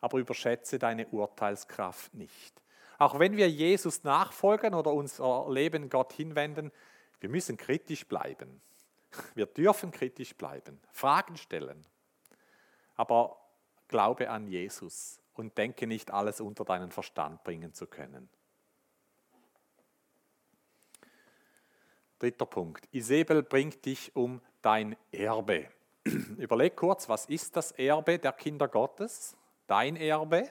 aber 0.00 0.16
überschätze 0.16 0.78
deine 0.78 1.06
Urteilskraft 1.08 2.14
nicht. 2.14 2.62
Auch 2.96 3.18
wenn 3.18 3.36
wir 3.36 3.50
Jesus 3.50 4.04
nachfolgen 4.04 4.72
oder 4.72 4.90
unser 4.90 5.50
Leben 5.50 5.90
Gott 5.90 6.14
hinwenden, 6.14 6.72
wir 7.20 7.28
müssen 7.28 7.58
kritisch 7.58 8.06
bleiben. 8.06 8.62
Wir 9.34 9.44
dürfen 9.44 9.90
kritisch 9.90 10.34
bleiben, 10.34 10.80
Fragen 10.92 11.36
stellen. 11.36 11.86
Aber 12.94 13.36
glaube 13.88 14.30
an 14.30 14.46
Jesus 14.48 15.20
und 15.34 15.58
denke 15.58 15.86
nicht, 15.86 16.10
alles 16.10 16.40
unter 16.40 16.64
deinen 16.64 16.90
Verstand 16.90 17.44
bringen 17.44 17.74
zu 17.74 17.86
können. 17.86 18.30
Dritter 22.18 22.46
Punkt. 22.46 22.88
Isabel 22.92 23.42
bringt 23.42 23.84
dich 23.84 24.14
um 24.16 24.40
dein 24.62 24.96
Erbe. 25.12 25.68
Überleg 26.04 26.76
kurz, 26.76 27.08
was 27.08 27.26
ist 27.26 27.56
das 27.56 27.72
Erbe 27.72 28.18
der 28.18 28.32
Kinder 28.32 28.68
Gottes? 28.68 29.36
Dein 29.66 29.96
Erbe? 29.96 30.50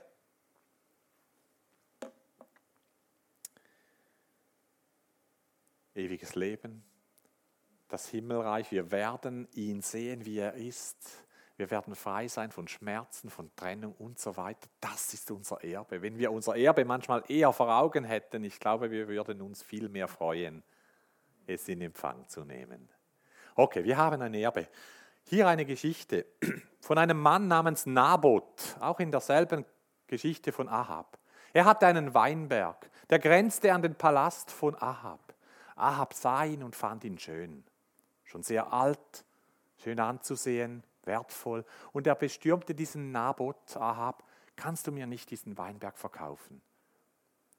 Ewiges 5.96 6.36
Leben, 6.36 6.84
das 7.88 8.10
Himmelreich. 8.10 8.70
Wir 8.70 8.92
werden 8.92 9.48
ihn 9.54 9.82
sehen, 9.82 10.26
wie 10.26 10.40
er 10.40 10.54
ist. 10.56 11.26
Wir 11.58 11.72
werden 11.72 11.96
frei 11.96 12.28
sein 12.28 12.52
von 12.52 12.68
Schmerzen, 12.68 13.30
von 13.30 13.50
Trennung 13.56 13.94
und 13.98 14.20
so 14.20 14.36
weiter. 14.36 14.68
Das 14.82 15.14
ist 15.14 15.32
unser 15.32 15.64
Erbe. 15.64 16.02
Wenn 16.02 16.18
wir 16.18 16.34
unser 16.34 16.58
Erbe 16.58 16.84
manchmal 16.84 17.24
eher 17.30 17.54
vor 17.54 17.74
Augen 17.74 18.04
hätten, 18.04 18.44
ich 18.44 18.60
glaube, 18.60 18.92
wir 18.92 19.08
würden 19.08 19.42
uns 19.42 19.64
viel 19.64 19.88
mehr 19.88 20.10
freuen, 20.10 20.64
es 21.48 21.68
in 21.68 21.82
Empfang 21.82 22.28
zu 22.28 22.44
nehmen. 22.44 22.90
Okay, 23.56 23.84
wir 23.84 23.98
haben 23.98 24.22
ein 24.22 24.34
Erbe. 24.34 24.68
Hier 25.24 25.48
eine 25.48 25.66
Geschichte 25.66 26.26
von 26.82 26.98
einem 26.98 27.20
Mann 27.20 27.48
namens 27.48 27.86
Naboth, 27.86 28.78
auch 28.80 29.00
in 29.00 29.12
derselben 29.12 29.66
Geschichte 30.08 30.52
von 30.52 30.70
Ahab. 30.70 31.18
Er 31.54 31.66
hatte 31.66 31.88
einen 31.88 32.14
Weinberg, 32.14 32.90
der 33.10 33.20
grenzte 33.20 33.74
an 33.74 33.82
den 33.82 33.96
Palast 33.96 34.52
von 34.52 34.76
Ahab. 34.76 35.34
Ahab 35.76 36.14
sah 36.14 36.44
ihn 36.44 36.64
und 36.64 36.76
fand 36.76 37.04
ihn 37.04 37.18
schön, 37.18 37.64
schon 38.24 38.44
sehr 38.44 38.72
alt, 38.72 39.26
schön 39.78 40.00
anzusehen, 40.00 40.84
wertvoll. 41.04 41.66
Und 41.92 42.08
er 42.08 42.16
bestürmte 42.16 42.76
diesen 42.76 43.12
Naboth, 43.12 43.78
Ahab, 43.78 44.24
kannst 44.56 44.88
du 44.88 44.92
mir 44.92 45.08
nicht 45.08 45.32
diesen 45.32 45.58
Weinberg 45.58 45.98
verkaufen? 45.98 46.62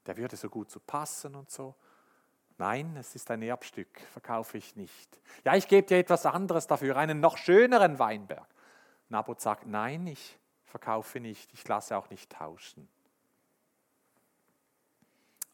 Der 0.05 0.17
würde 0.17 0.37
so 0.37 0.49
gut 0.49 0.71
zu 0.71 0.79
passen 0.79 1.35
und 1.35 1.51
so. 1.51 1.75
Nein, 2.57 2.95
es 2.97 3.13
ist 3.13 3.29
ein 3.29 3.41
Erbstück, 3.43 3.99
verkaufe 4.11 4.57
ich 4.57 4.75
nicht. 4.75 5.21
Ja, 5.45 5.55
ich 5.55 5.67
gebe 5.67 5.85
dir 5.85 5.99
etwas 5.99 6.25
anderes 6.25 6.65
dafür, 6.65 6.97
einen 6.97 7.19
noch 7.19 7.37
schöneren 7.37 7.99
Weinberg. 7.99 8.47
Naboth 9.09 9.41
sagt, 9.41 9.67
nein, 9.67 10.07
ich 10.07 10.39
verkaufe 10.65 11.19
nicht, 11.19 11.53
ich 11.53 11.67
lasse 11.67 11.95
auch 11.95 12.09
nicht 12.09 12.31
tauschen. 12.31 12.89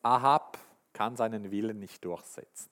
Ahab 0.01 0.57
kann 0.93 1.15
seinen 1.15 1.51
Willen 1.51 1.79
nicht 1.79 2.03
durchsetzen. 2.05 2.69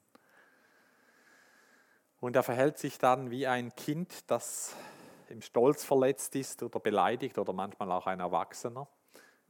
Und 2.19 2.35
er 2.35 2.43
verhält 2.43 2.77
sich 2.77 2.99
dann 2.99 3.31
wie 3.31 3.47
ein 3.47 3.75
Kind, 3.75 4.29
das 4.29 4.75
im 5.27 5.41
Stolz 5.41 5.83
verletzt 5.83 6.35
ist 6.35 6.61
oder 6.61 6.79
beleidigt 6.79 7.37
oder 7.37 7.51
manchmal 7.51 7.91
auch 7.91 8.05
ein 8.05 8.19
Erwachsener. 8.19 8.87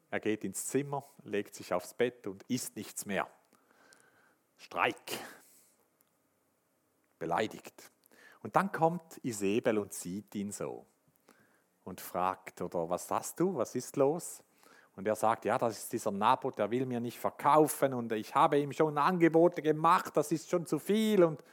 Er 0.09 0.19
geht 0.19 0.43
ins 0.43 0.67
Zimmer, 0.67 1.05
legt 1.23 1.55
sich 1.55 1.73
aufs 1.73 1.93
Bett 1.93 2.27
und 2.27 2.43
isst 2.43 2.75
nichts 2.75 3.05
mehr. 3.05 3.27
Streik, 4.61 5.19
beleidigt. 7.17 7.91
Und 8.43 8.55
dann 8.55 8.71
kommt 8.71 9.19
Isabel 9.23 9.79
und 9.79 9.91
sieht 9.91 10.33
ihn 10.35 10.51
so 10.51 10.85
und 11.83 11.99
fragt, 11.99 12.61
oder 12.61 12.87
was 12.87 13.09
hast 13.09 13.39
du, 13.39 13.55
was 13.55 13.73
ist 13.73 13.95
los? 13.97 14.43
Und 14.95 15.07
er 15.07 15.15
sagt, 15.15 15.45
ja, 15.45 15.57
das 15.57 15.79
ist 15.79 15.93
dieser 15.93 16.11
Naboth, 16.11 16.59
der 16.59 16.69
will 16.69 16.85
mir 16.85 16.99
nicht 16.99 17.17
verkaufen 17.17 17.93
und 17.95 18.11
ich 18.11 18.35
habe 18.35 18.59
ihm 18.59 18.71
schon 18.71 18.97
Angebote 18.99 19.63
gemacht, 19.63 20.15
das 20.15 20.31
ist 20.31 20.49
schon 20.49 20.67
zu 20.67 20.77
viel. 20.77 21.23
Und, 21.23 21.43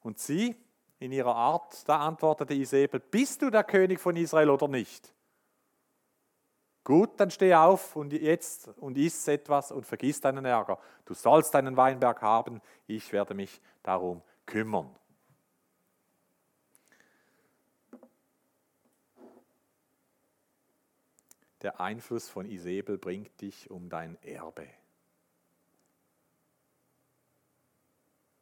und 0.00 0.18
sie, 0.18 0.56
in 0.98 1.12
ihrer 1.12 1.34
Art, 1.34 1.88
da 1.88 2.00
antwortete 2.00 2.54
Isabel, 2.54 2.98
bist 2.98 3.42
du 3.42 3.50
der 3.50 3.62
König 3.62 4.00
von 4.00 4.16
Israel 4.16 4.50
oder 4.50 4.66
nicht? 4.66 5.14
Gut, 6.86 7.18
dann 7.18 7.32
steh 7.32 7.52
auf 7.52 7.96
und 7.96 8.12
jetzt 8.12 8.68
und 8.78 8.96
iss 8.96 9.26
etwas 9.26 9.72
und 9.72 9.84
vergiss 9.84 10.20
deinen 10.20 10.44
Ärger. 10.44 10.78
Du 11.04 11.14
sollst 11.14 11.52
deinen 11.52 11.76
Weinberg 11.76 12.22
haben, 12.22 12.62
ich 12.86 13.12
werde 13.12 13.34
mich 13.34 13.60
darum 13.82 14.22
kümmern. 14.46 14.94
Der 21.62 21.80
Einfluss 21.80 22.28
von 22.28 22.46
Isabel 22.46 22.98
bringt 22.98 23.40
dich 23.40 23.68
um 23.68 23.88
dein 23.88 24.16
Erbe. 24.22 24.68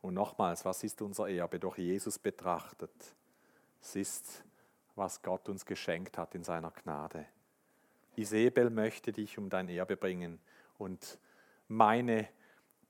Und 0.03 0.13
nochmals, 0.13 0.67
was 0.67 0.85
ist 0.85 1.01
unser 1.01 1.31
Erbe? 1.31 1.59
Durch 1.59 1.79
Jesus 1.79 2.19
betrachtet. 2.19 3.17
Es 3.81 3.97
ist, 3.97 4.45
was 4.97 5.23
Gott 5.23 5.49
uns 5.49 5.65
geschenkt 5.65 6.19
hat 6.19 6.35
in 6.35 6.45
seiner 6.45 6.73
Gnade. 6.73 7.25
Isabel 8.17 8.71
möchte 8.71 9.13
dich 9.13 9.39
um 9.39 9.49
dein 9.49 9.69
Erbe 9.69 9.97
bringen. 9.97 10.41
Und 10.79 11.19
meine 11.69 12.29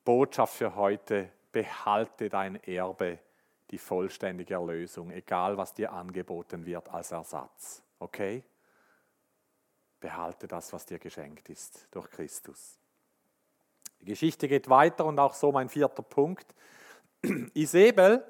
Botschaft 0.05 0.55
für 0.55 0.75
heute, 0.75 1.31
behalte 1.53 2.29
dein 2.29 2.57
Erbe, 2.65 3.19
die 3.71 3.79
vollständige 3.79 4.55
Erlösung, 4.55 5.11
egal 5.11 5.57
was 5.57 5.73
dir 5.73 5.93
angeboten 5.93 6.67
wird 6.67 6.89
als 6.89 7.13
Ersatz. 7.13 7.83
Okay? 7.99 8.43
Behalte 10.01 10.47
das, 10.49 10.73
was 10.73 10.85
dir 10.85 10.99
geschenkt 10.99 11.49
ist 11.49 11.89
durch 11.93 12.11
Christus. 12.11 12.79
Die 14.01 14.07
Geschichte 14.07 14.49
geht 14.49 14.69
weiter 14.69 15.07
und 15.07 15.19
auch 15.19 15.33
so 15.33 15.51
mein 15.51 15.69
vierter 15.69 16.03
Punkt. 16.03 16.55
Isabel 17.55 18.23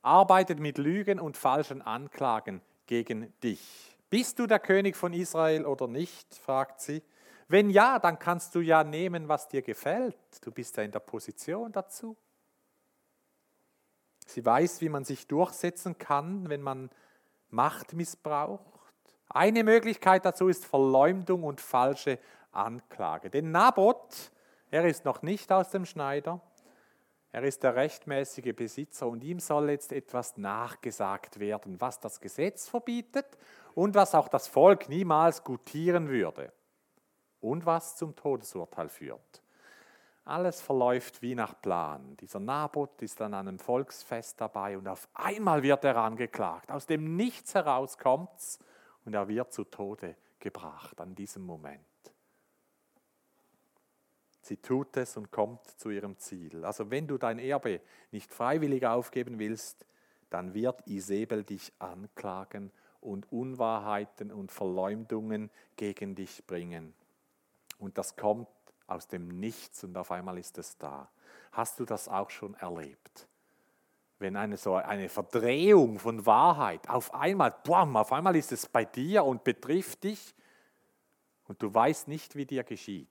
arbeitet 0.00 0.58
mit 0.58 0.78
Lügen 0.78 1.20
und 1.20 1.36
falschen 1.36 1.82
Anklagen 1.82 2.62
gegen 2.86 3.32
dich. 3.40 3.97
Bist 4.10 4.38
du 4.38 4.46
der 4.46 4.58
König 4.58 4.96
von 4.96 5.12
Israel 5.12 5.66
oder 5.66 5.86
nicht? 5.86 6.34
fragt 6.34 6.80
sie. 6.80 7.02
Wenn 7.46 7.70
ja, 7.70 7.98
dann 7.98 8.18
kannst 8.18 8.54
du 8.54 8.60
ja 8.60 8.84
nehmen, 8.84 9.28
was 9.28 9.48
dir 9.48 9.62
gefällt. 9.62 10.16
Du 10.42 10.50
bist 10.50 10.76
ja 10.76 10.82
in 10.82 10.92
der 10.92 11.00
Position 11.00 11.72
dazu. 11.72 12.16
Sie 14.26 14.44
weiß, 14.44 14.82
wie 14.82 14.90
man 14.90 15.04
sich 15.04 15.26
durchsetzen 15.26 15.96
kann, 15.98 16.48
wenn 16.48 16.60
man 16.60 16.90
Macht 17.50 17.94
missbraucht. 17.94 18.62
Eine 19.30 19.64
Möglichkeit 19.64 20.24
dazu 20.26 20.48
ist 20.48 20.66
Verleumdung 20.66 21.44
und 21.44 21.62
falsche 21.62 22.18
Anklage. 22.52 23.30
Denn 23.30 23.50
Naboth, 23.50 24.30
er 24.70 24.84
ist 24.84 25.06
noch 25.06 25.22
nicht 25.22 25.50
aus 25.50 25.70
dem 25.70 25.86
Schneider, 25.86 26.42
er 27.30 27.42
ist 27.42 27.62
der 27.62 27.76
rechtmäßige 27.76 28.54
Besitzer 28.54 29.06
und 29.06 29.22
ihm 29.22 29.38
soll 29.38 29.70
jetzt 29.70 29.92
etwas 29.92 30.38
nachgesagt 30.38 31.38
werden, 31.38 31.80
was 31.80 32.00
das 32.00 32.20
Gesetz 32.20 32.68
verbietet 32.68 33.26
und 33.78 33.94
was 33.94 34.12
auch 34.16 34.26
das 34.26 34.48
Volk 34.48 34.88
niemals 34.88 35.44
gutieren 35.44 36.08
würde 36.08 36.52
und 37.40 37.64
was 37.64 37.94
zum 37.94 38.16
Todesurteil 38.16 38.88
führt. 38.88 39.40
Alles 40.24 40.60
verläuft 40.60 41.22
wie 41.22 41.36
nach 41.36 41.62
Plan. 41.62 42.16
Dieser 42.16 42.40
Naboth 42.40 43.00
ist 43.02 43.20
an 43.22 43.34
einem 43.34 43.60
Volksfest 43.60 44.40
dabei 44.40 44.76
und 44.76 44.88
auf 44.88 45.08
einmal 45.14 45.62
wird 45.62 45.84
er 45.84 45.96
angeklagt. 45.96 46.72
Aus 46.72 46.86
dem 46.86 47.14
Nichts 47.14 47.54
heraus 47.54 47.96
kommt's 47.98 48.58
und 49.04 49.14
er 49.14 49.28
wird 49.28 49.52
zu 49.52 49.62
Tode 49.62 50.16
gebracht 50.40 51.00
an 51.00 51.14
diesem 51.14 51.46
Moment. 51.46 51.84
Sie 54.40 54.56
tut 54.56 54.96
es 54.96 55.16
und 55.16 55.30
kommt 55.30 55.64
zu 55.78 55.90
ihrem 55.90 56.18
Ziel. 56.18 56.64
Also 56.64 56.90
wenn 56.90 57.06
du 57.06 57.16
dein 57.16 57.38
Erbe 57.38 57.80
nicht 58.10 58.34
freiwillig 58.34 58.84
aufgeben 58.84 59.38
willst, 59.38 59.86
dann 60.30 60.52
wird 60.52 60.84
Isabel 60.88 61.44
dich 61.44 61.72
anklagen 61.78 62.72
und 63.00 63.30
Unwahrheiten 63.32 64.32
und 64.32 64.50
Verleumdungen 64.50 65.50
gegen 65.76 66.14
dich 66.14 66.44
bringen. 66.46 66.94
Und 67.78 67.98
das 67.98 68.16
kommt 68.16 68.48
aus 68.86 69.06
dem 69.06 69.28
Nichts 69.28 69.84
und 69.84 69.96
auf 69.96 70.10
einmal 70.10 70.38
ist 70.38 70.58
es 70.58 70.76
da. 70.78 71.08
Hast 71.52 71.78
du 71.78 71.84
das 71.84 72.08
auch 72.08 72.30
schon 72.30 72.54
erlebt? 72.54 73.28
Wenn 74.18 74.36
eine 74.36 74.56
so 74.56 74.74
eine 74.74 75.08
Verdrehung 75.08 75.98
von 75.98 76.26
Wahrheit 76.26 76.88
auf 76.88 77.14
einmal, 77.14 77.54
boom, 77.64 77.96
auf 77.96 78.12
einmal 78.12 78.34
ist 78.34 78.50
es 78.50 78.66
bei 78.66 78.84
dir 78.84 79.24
und 79.24 79.44
betrifft 79.44 80.02
dich 80.02 80.34
und 81.46 81.62
du 81.62 81.72
weißt 81.72 82.08
nicht, 82.08 82.34
wie 82.34 82.46
dir 82.46 82.64
geschieht. 82.64 83.08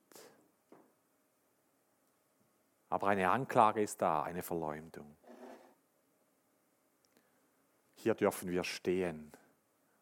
Aber 2.89 3.07
eine 3.07 3.29
Anklage 3.29 3.81
ist 3.81 4.01
da, 4.01 4.23
eine 4.23 4.43
Verleumdung. 4.43 5.15
Hier 7.95 8.15
dürfen 8.15 8.49
wir 8.49 8.63
stehen 8.63 9.31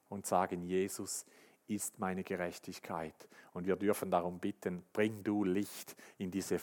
und 0.10 0.26
sagen, 0.26 0.62
Jesus 0.64 1.26
ist 1.68 2.00
meine 2.00 2.24
Gerechtigkeit. 2.24 3.28
Und 3.54 3.66
wir 3.66 3.76
dürfen 3.76 4.12
darum 4.12 4.40
bitten, 4.40 4.84
bring 4.94 5.24
du 5.24 5.44
Licht 5.44 5.96
in 6.18 6.30
diese 6.30 6.60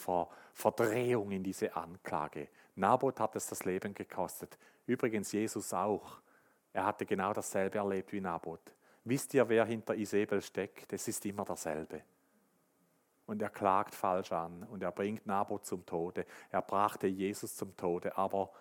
Verdrehung, 0.53 1.33
in 1.33 1.43
diese 1.43 1.75
Anklage. 1.75 2.49
Naboth 2.77 3.21
hat 3.21 3.37
es 3.37 3.47
das 3.47 3.65
Leben 3.65 3.95
gekostet. 3.95 4.59
Übrigens 4.87 5.33
Jesus 5.33 5.73
auch. 5.73 6.21
Er 6.73 6.87
hatte 6.87 7.05
genau 7.05 7.33
dasselbe 7.33 7.79
erlebt 7.79 8.13
wie 8.13 8.21
Naboth. 8.21 8.73
Wisst 9.05 9.35
ihr, 9.35 9.49
wer 9.49 9.65
hinter 9.65 9.95
Isabel 9.95 10.41
steckt? 10.41 10.93
Es 10.93 11.09
ist 11.09 11.25
immer 11.27 11.45
derselbe. 11.45 12.03
Und 13.27 13.43
er 13.43 13.51
klagt 13.51 13.95
falsch 13.95 14.33
an 14.33 14.63
und 14.65 14.83
er 14.83 14.93
bringt 14.93 15.27
Naboth 15.27 15.67
zum 15.67 15.85
Tode. 15.85 16.25
Er 16.51 16.63
brachte 16.63 17.07
Jesus 17.07 17.57
zum 17.57 17.77
Tode, 17.77 18.17
aber 18.17 18.53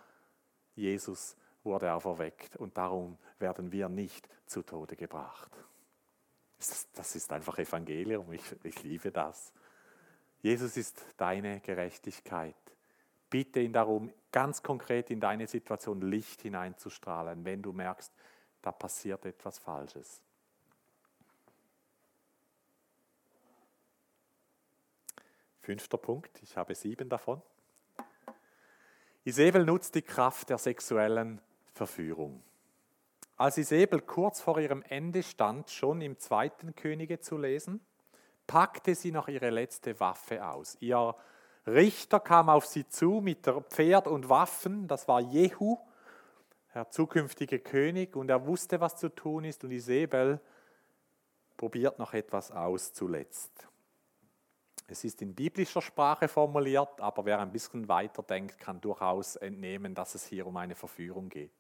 Jesus 0.76 1.36
wurde 1.64 1.94
auferweckt 1.94 2.56
und 2.58 2.78
darum 2.78 3.18
werden 3.40 3.72
wir 3.72 3.90
nicht 3.90 4.28
zu 4.46 4.64
Tode 4.64 4.96
gebracht. 4.96 5.52
Das 6.94 7.16
ist 7.16 7.32
einfach 7.32 7.58
Evangelium, 7.58 8.32
ich, 8.34 8.44
ich 8.64 8.84
liebe 8.84 9.12
das. 9.12 9.52
Jesus 10.42 10.78
ist 10.78 11.04
deine 11.18 11.60
Gerechtigkeit. 11.60 12.56
Bitte 13.30 13.62
ihn 13.62 13.74
darum, 13.74 14.12
ganz 14.32 14.62
konkret 14.62 15.10
in 15.10 15.20
deine 15.20 15.48
Situation 15.48 16.02
Licht 16.02 16.42
hineinzustrahlen, 16.42 17.46
wenn 17.46 17.62
du 17.62 17.72
merkst, 17.72 18.12
da 18.62 18.72
passiert 18.72 19.26
etwas 19.26 19.58
Falsches. 19.58 20.22
Fünfter 25.62 25.98
Punkt, 25.98 26.42
ich 26.42 26.58
habe 26.58 26.76
sieben 26.76 27.08
davon. 27.08 27.42
Isabel 29.24 29.64
nutzt 29.64 29.94
die 29.94 30.02
Kraft 30.02 30.50
der 30.50 30.58
sexuellen 30.58 31.40
Verführung. 31.74 32.44
Als 33.38 33.58
Isabel 33.58 34.02
kurz 34.02 34.42
vor 34.42 34.60
ihrem 34.60 34.84
Ende 34.84 35.24
stand, 35.24 35.70
schon 35.70 36.02
im 36.02 36.20
zweiten 36.20 36.76
Könige 36.76 37.20
zu 37.20 37.38
lesen, 37.38 37.82
packte 38.46 38.94
sie 38.96 39.12
noch 39.12 39.28
ihre 39.28 39.50
letzte 39.50 40.00
Waffe 40.00 40.46
aus. 40.46 40.78
Ihr 40.80 41.16
Richter 41.66 42.20
kam 42.20 42.50
auf 42.50 42.66
sie 42.66 42.88
zu 42.88 43.22
mit 43.22 43.48
Pferd 43.70 44.08
und 44.08 44.30
Waffen, 44.30 44.88
das 44.88 45.08
war 45.08 45.22
Jehu, 45.22 45.78
der 46.74 46.90
zukünftige 46.90 47.60
König, 47.60 48.16
und 48.16 48.30
er 48.30 48.46
wusste, 48.46 48.80
was 48.80 48.98
zu 48.98 49.10
tun 49.10 49.44
ist, 49.44 49.64
und 49.64 49.72
Isabel 49.72 50.40
probiert 51.58 52.00
noch 52.00 52.14
etwas 52.14 52.52
aus 52.52 52.94
zuletzt. 52.94 53.68
Es 54.88 55.04
ist 55.04 55.22
in 55.22 55.34
biblischer 55.34 55.82
Sprache 55.82 56.28
formuliert, 56.28 57.00
aber 57.00 57.26
wer 57.26 57.40
ein 57.40 57.52
bisschen 57.52 57.88
weiter 57.88 58.24
denkt, 58.24 58.60
kann 58.60 58.82
durchaus 58.82 59.38
entnehmen, 59.38 59.96
dass 59.96 60.16
es 60.16 60.26
hier 60.26 60.46
um 60.46 60.58
eine 60.58 60.76
Verführung 60.76 61.30
geht. 61.30 61.52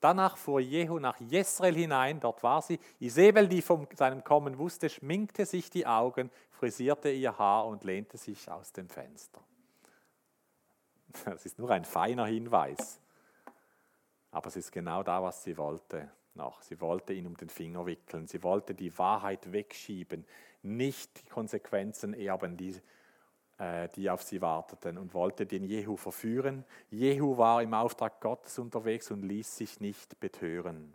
Danach 0.00 0.36
fuhr 0.36 0.60
Jehu 0.60 0.98
nach 0.98 1.18
Jesreel 1.18 1.74
hinein, 1.74 2.20
dort 2.20 2.42
war 2.42 2.60
sie. 2.60 2.78
Isabel, 3.00 3.48
die 3.48 3.62
von 3.62 3.88
seinem 3.96 4.22
Kommen 4.22 4.58
wusste, 4.58 4.90
schminkte 4.90 5.46
sich 5.46 5.70
die 5.70 5.86
Augen, 5.86 6.30
frisierte 6.50 7.10
ihr 7.10 7.38
Haar 7.38 7.66
und 7.66 7.84
lehnte 7.84 8.18
sich 8.18 8.50
aus 8.50 8.72
dem 8.72 8.88
Fenster. 8.88 9.40
Das 11.24 11.46
ist 11.46 11.58
nur 11.58 11.70
ein 11.70 11.84
feiner 11.84 12.26
Hinweis. 12.26 13.00
Aber 14.30 14.48
es 14.48 14.56
ist 14.56 14.72
genau 14.72 15.02
da, 15.02 15.22
was 15.22 15.42
sie 15.44 15.56
wollte 15.56 16.10
noch. 16.34 16.60
Sie 16.62 16.80
wollte 16.80 17.12
ihn 17.12 17.26
um 17.26 17.36
den 17.36 17.48
Finger 17.48 17.86
wickeln. 17.86 18.26
Sie 18.26 18.42
wollte 18.42 18.74
die 18.74 18.96
Wahrheit 18.98 19.52
wegschieben, 19.52 20.26
nicht 20.64 21.20
die 21.20 21.28
Konsequenzen 21.28 22.14
erben, 22.14 22.56
die, 22.56 22.74
äh, 23.58 23.88
die 23.90 24.10
auf 24.10 24.22
sie 24.22 24.40
warteten 24.40 24.98
und 24.98 25.14
wollte 25.14 25.46
den 25.46 25.64
Jehu 25.64 25.96
verführen. 25.96 26.64
Jehu 26.90 27.36
war 27.36 27.62
im 27.62 27.74
Auftrag 27.74 28.20
Gottes 28.20 28.58
unterwegs 28.58 29.10
und 29.10 29.22
ließ 29.22 29.56
sich 29.56 29.80
nicht 29.80 30.18
betören. 30.20 30.94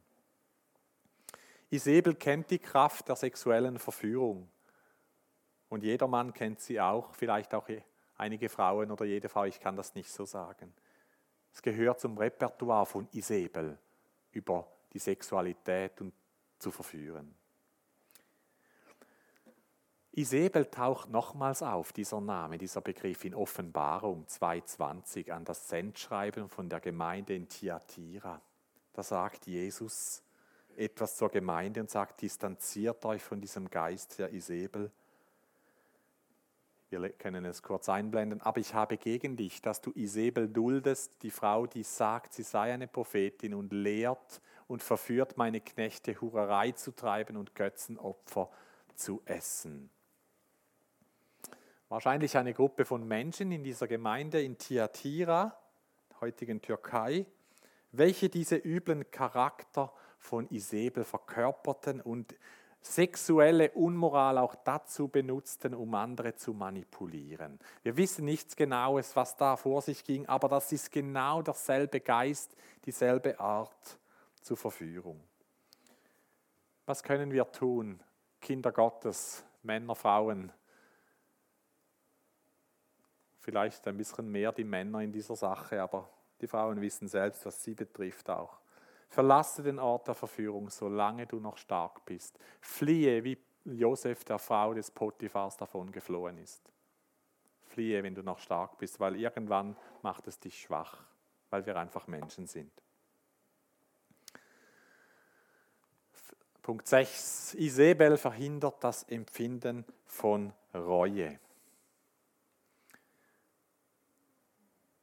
Isabel 1.70 2.16
kennt 2.16 2.50
die 2.50 2.60
Kraft 2.60 3.08
der 3.08 3.16
sexuellen 3.16 3.78
Verführung. 3.78 4.50
Und 5.70 5.84
jeder 5.84 6.08
Mann 6.08 6.34
kennt 6.34 6.60
sie 6.60 6.82
auch, 6.82 7.14
vielleicht 7.14 7.54
auch 7.54 7.68
einige 8.16 8.50
Frauen 8.50 8.92
oder 8.92 9.06
jede 9.06 9.30
Frau, 9.30 9.46
ich 9.46 9.60
kann 9.60 9.76
das 9.76 9.94
nicht 9.94 10.12
so 10.12 10.26
sagen. 10.26 10.74
Es 11.54 11.62
gehört 11.62 12.00
zum 12.00 12.18
Repertoire 12.18 12.86
von 12.86 13.08
Isabel, 13.12 13.78
über 14.32 14.68
die 14.94 15.00
Sexualität 15.00 15.94
zu 16.58 16.72
verführen. 16.72 17.36
Isabel 20.12 20.66
taucht 20.66 21.10
nochmals 21.10 21.62
auf, 21.62 21.94
dieser 21.94 22.20
Name, 22.20 22.58
dieser 22.58 22.82
Begriff 22.82 23.24
in 23.26 23.36
Offenbarung 23.36 24.26
2.20 24.26 25.32
an 25.32 25.46
das 25.46 25.70
Sendschreiben 25.70 26.50
von 26.50 26.68
der 26.68 26.80
Gemeinde 26.80 27.36
in 27.36 27.48
Thyatira. 27.48 28.42
Da 28.94 29.04
sagt 29.04 29.46
Jesus 29.46 30.24
etwas 30.76 31.16
zur 31.16 31.30
Gemeinde 31.30 31.82
und 31.82 31.90
sagt, 31.90 32.22
distanziert 32.22 33.06
euch 33.06 33.22
von 33.22 33.40
diesem 33.40 33.70
Geist 33.70 34.18
der 34.18 34.34
Isabel 34.34 34.92
Wir 36.90 37.10
können 37.12 37.46
es 37.46 37.62
kurz 37.62 37.88
einblenden. 37.88 38.42
Aber 38.42 38.60
ich 38.60 38.74
habe 38.74 38.98
gegen 38.98 39.38
dich, 39.38 39.62
dass 39.62 39.80
du 39.80 39.92
Isabel 39.94 40.50
duldest, 40.50 41.22
die 41.22 41.30
Frau, 41.30 41.68
die 41.68 41.84
sagt, 41.84 42.34
sie 42.34 42.44
sei 42.44 42.74
eine 42.74 42.88
Prophetin 42.88 43.54
und 43.54 43.72
lehrt 43.72 44.42
und 44.68 44.82
verführt 44.82 45.38
meine 45.38 45.62
Knechte, 45.62 46.20
Hurerei 46.20 46.72
zu 46.72 46.92
treiben 46.92 47.38
und 47.38 47.54
Götzenopfer 47.54 48.50
zu 48.96 49.22
essen. 49.26 49.92
Wahrscheinlich 51.90 52.38
eine 52.38 52.54
Gruppe 52.54 52.86
von 52.86 53.08
Menschen 53.08 53.52
in 53.52 53.64
dieser 53.64 53.88
Gemeinde 53.88 54.40
in 54.44 54.60
Tiatira, 54.60 55.58
heutigen 56.22 56.62
Türkei, 56.62 57.26
welche 57.92 58.30
diese 58.30 58.58
üblen 58.58 59.10
Charakter 59.10 59.92
von 60.20 60.48
Isabel 60.52 61.04
verkörperten 61.04 62.00
und 62.00 62.36
sexuelle 62.82 63.72
Unmoral 63.72 64.38
auch 64.38 64.54
dazu 64.54 65.08
benutzten, 65.08 65.74
um 65.74 65.96
andere 65.96 66.36
zu 66.36 66.54
manipulieren. 66.54 67.60
Wir 67.82 67.98
wissen 67.98 68.24
nichts 68.24 68.56
Genaues, 68.56 69.16
was 69.16 69.36
da 69.36 69.58
vor 69.58 69.82
sich 69.82 70.04
ging, 70.04 70.28
aber 70.28 70.48
das 70.48 70.72
ist 70.72 70.92
genau 70.92 71.42
derselbe 71.42 72.02
Geist, 72.02 72.56
dieselbe 72.86 73.40
Art 73.40 73.98
zur 74.44 74.58
Verführung. 74.58 75.20
Was 76.86 77.02
können 77.02 77.32
wir 77.32 77.52
tun, 77.52 78.00
Kinder 78.40 78.72
Gottes, 78.72 79.44
Männer, 79.64 79.96
Frauen? 79.96 80.52
Vielleicht 83.40 83.88
ein 83.88 83.98
bisschen 83.98 84.30
mehr 84.30 84.52
die 84.52 84.64
Männer 84.64 85.02
in 85.02 85.12
dieser 85.12 85.36
Sache, 85.36 85.82
aber 85.82 86.10
die 86.42 86.48
Frauen 86.48 86.82
wissen 86.82 87.08
selbst, 87.08 87.46
was 87.46 87.64
sie 87.64 87.74
betrifft 87.74 88.30
auch. 88.30 88.60
Verlasse 89.10 89.64
den 89.64 89.80
Ort 89.80 90.08
der 90.08 90.16
Verführung, 90.16 90.70
solange 90.70 91.26
du 91.26 91.40
noch 91.40 91.58
stark 91.58 92.06
bist. 92.06 92.38
Fliehe, 92.62 93.24
wie 93.24 93.38
Josef 93.66 94.24
der 94.24 94.40
Frau 94.40 94.74
des 94.74 94.92
Potiphars 94.92 95.58
davon 95.58 95.92
geflohen 95.92 96.38
ist. 96.38 96.62
Fliehe, 97.68 98.04
wenn 98.04 98.16
du 98.16 98.24
noch 98.24 98.40
stark 98.40 98.78
bist, 98.78 99.00
weil 99.00 99.16
irgendwann 99.16 99.76
macht 100.02 100.28
es 100.28 100.40
dich 100.40 100.60
schwach, 100.60 101.04
weil 101.50 101.66
wir 101.66 101.78
einfach 101.78 102.08
Menschen 102.08 102.46
sind. 102.48 102.72
Punkt 106.62 106.88
6. 106.88 107.56
Isabel 107.56 108.18
verhindert 108.18 108.84
das 108.84 109.04
Empfinden 109.04 109.86
von 110.06 110.54
Reue. 110.74 111.40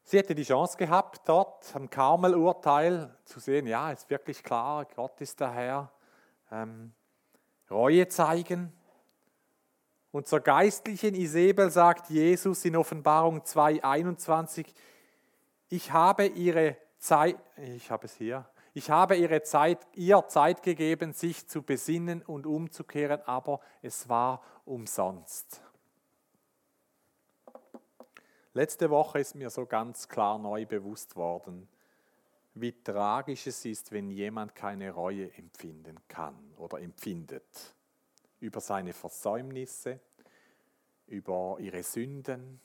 Sie 0.08 0.18
hätte 0.18 0.36
die 0.36 0.44
Chance 0.44 0.76
gehabt, 0.76 1.22
dort 1.24 1.74
am 1.74 1.90
Karmel-Urteil 1.90 3.12
zu 3.24 3.40
sehen, 3.40 3.66
ja, 3.66 3.90
ist 3.90 4.08
wirklich 4.08 4.44
klar, 4.44 4.84
Gott 4.94 5.20
ist 5.20 5.40
der 5.40 5.50
Herr. 5.50 5.92
Ähm, 6.52 6.92
Reue 7.68 8.06
zeigen. 8.06 8.72
Und 10.12 10.28
zur 10.28 10.38
geistlichen 10.38 11.16
Isabel 11.16 11.72
sagt 11.72 12.08
Jesus 12.08 12.64
in 12.64 12.76
Offenbarung 12.76 13.40
2,21, 13.40 14.66
ich 15.70 15.90
habe 15.90 16.26
ihre 16.26 16.76
Zeit, 16.98 17.36
ich 17.56 17.90
habe 17.90 18.06
es 18.06 18.14
hier, 18.14 18.48
ich 18.74 18.90
habe 18.90 19.16
ihre 19.16 19.42
Zeit, 19.42 19.84
ihr 19.94 20.24
Zeit 20.28 20.62
gegeben, 20.62 21.14
sich 21.14 21.48
zu 21.48 21.62
besinnen 21.62 22.22
und 22.22 22.46
umzukehren, 22.46 23.22
aber 23.26 23.58
es 23.82 24.08
war 24.08 24.40
umsonst. 24.66 25.62
Letzte 28.56 28.88
Woche 28.88 29.18
ist 29.18 29.34
mir 29.34 29.50
so 29.50 29.66
ganz 29.66 30.08
klar 30.08 30.38
neu 30.38 30.64
bewusst 30.64 31.14
worden, 31.14 31.68
wie 32.54 32.72
tragisch 32.72 33.48
es 33.48 33.62
ist, 33.66 33.92
wenn 33.92 34.10
jemand 34.10 34.54
keine 34.54 34.92
Reue 34.92 35.30
empfinden 35.34 36.00
kann 36.08 36.54
oder 36.56 36.80
empfindet 36.80 37.74
über 38.40 38.62
seine 38.62 38.94
Versäumnisse, 38.94 40.00
über 41.06 41.58
ihre 41.60 41.82
Sünden. 41.82 42.58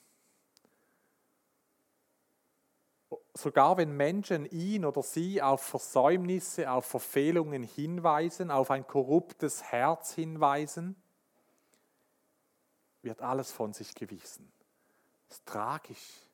Sogar 3.33 3.75
wenn 3.75 3.91
Menschen 3.91 4.45
ihn 4.45 4.85
oder 4.85 5.03
sie 5.03 5.41
auf 5.41 5.61
Versäumnisse, 5.61 6.71
auf 6.71 6.85
Verfehlungen 6.85 7.63
hinweisen, 7.63 8.49
auf 8.49 8.71
ein 8.71 8.87
korruptes 8.87 9.61
Herz 9.61 10.13
hinweisen, 10.13 10.95
wird 13.01 13.21
alles 13.21 13.51
von 13.51 13.73
sich 13.73 13.93
gewissen. 13.93 14.49
Das 15.31 15.37
ist 15.37 15.45
tragisch. 15.45 16.27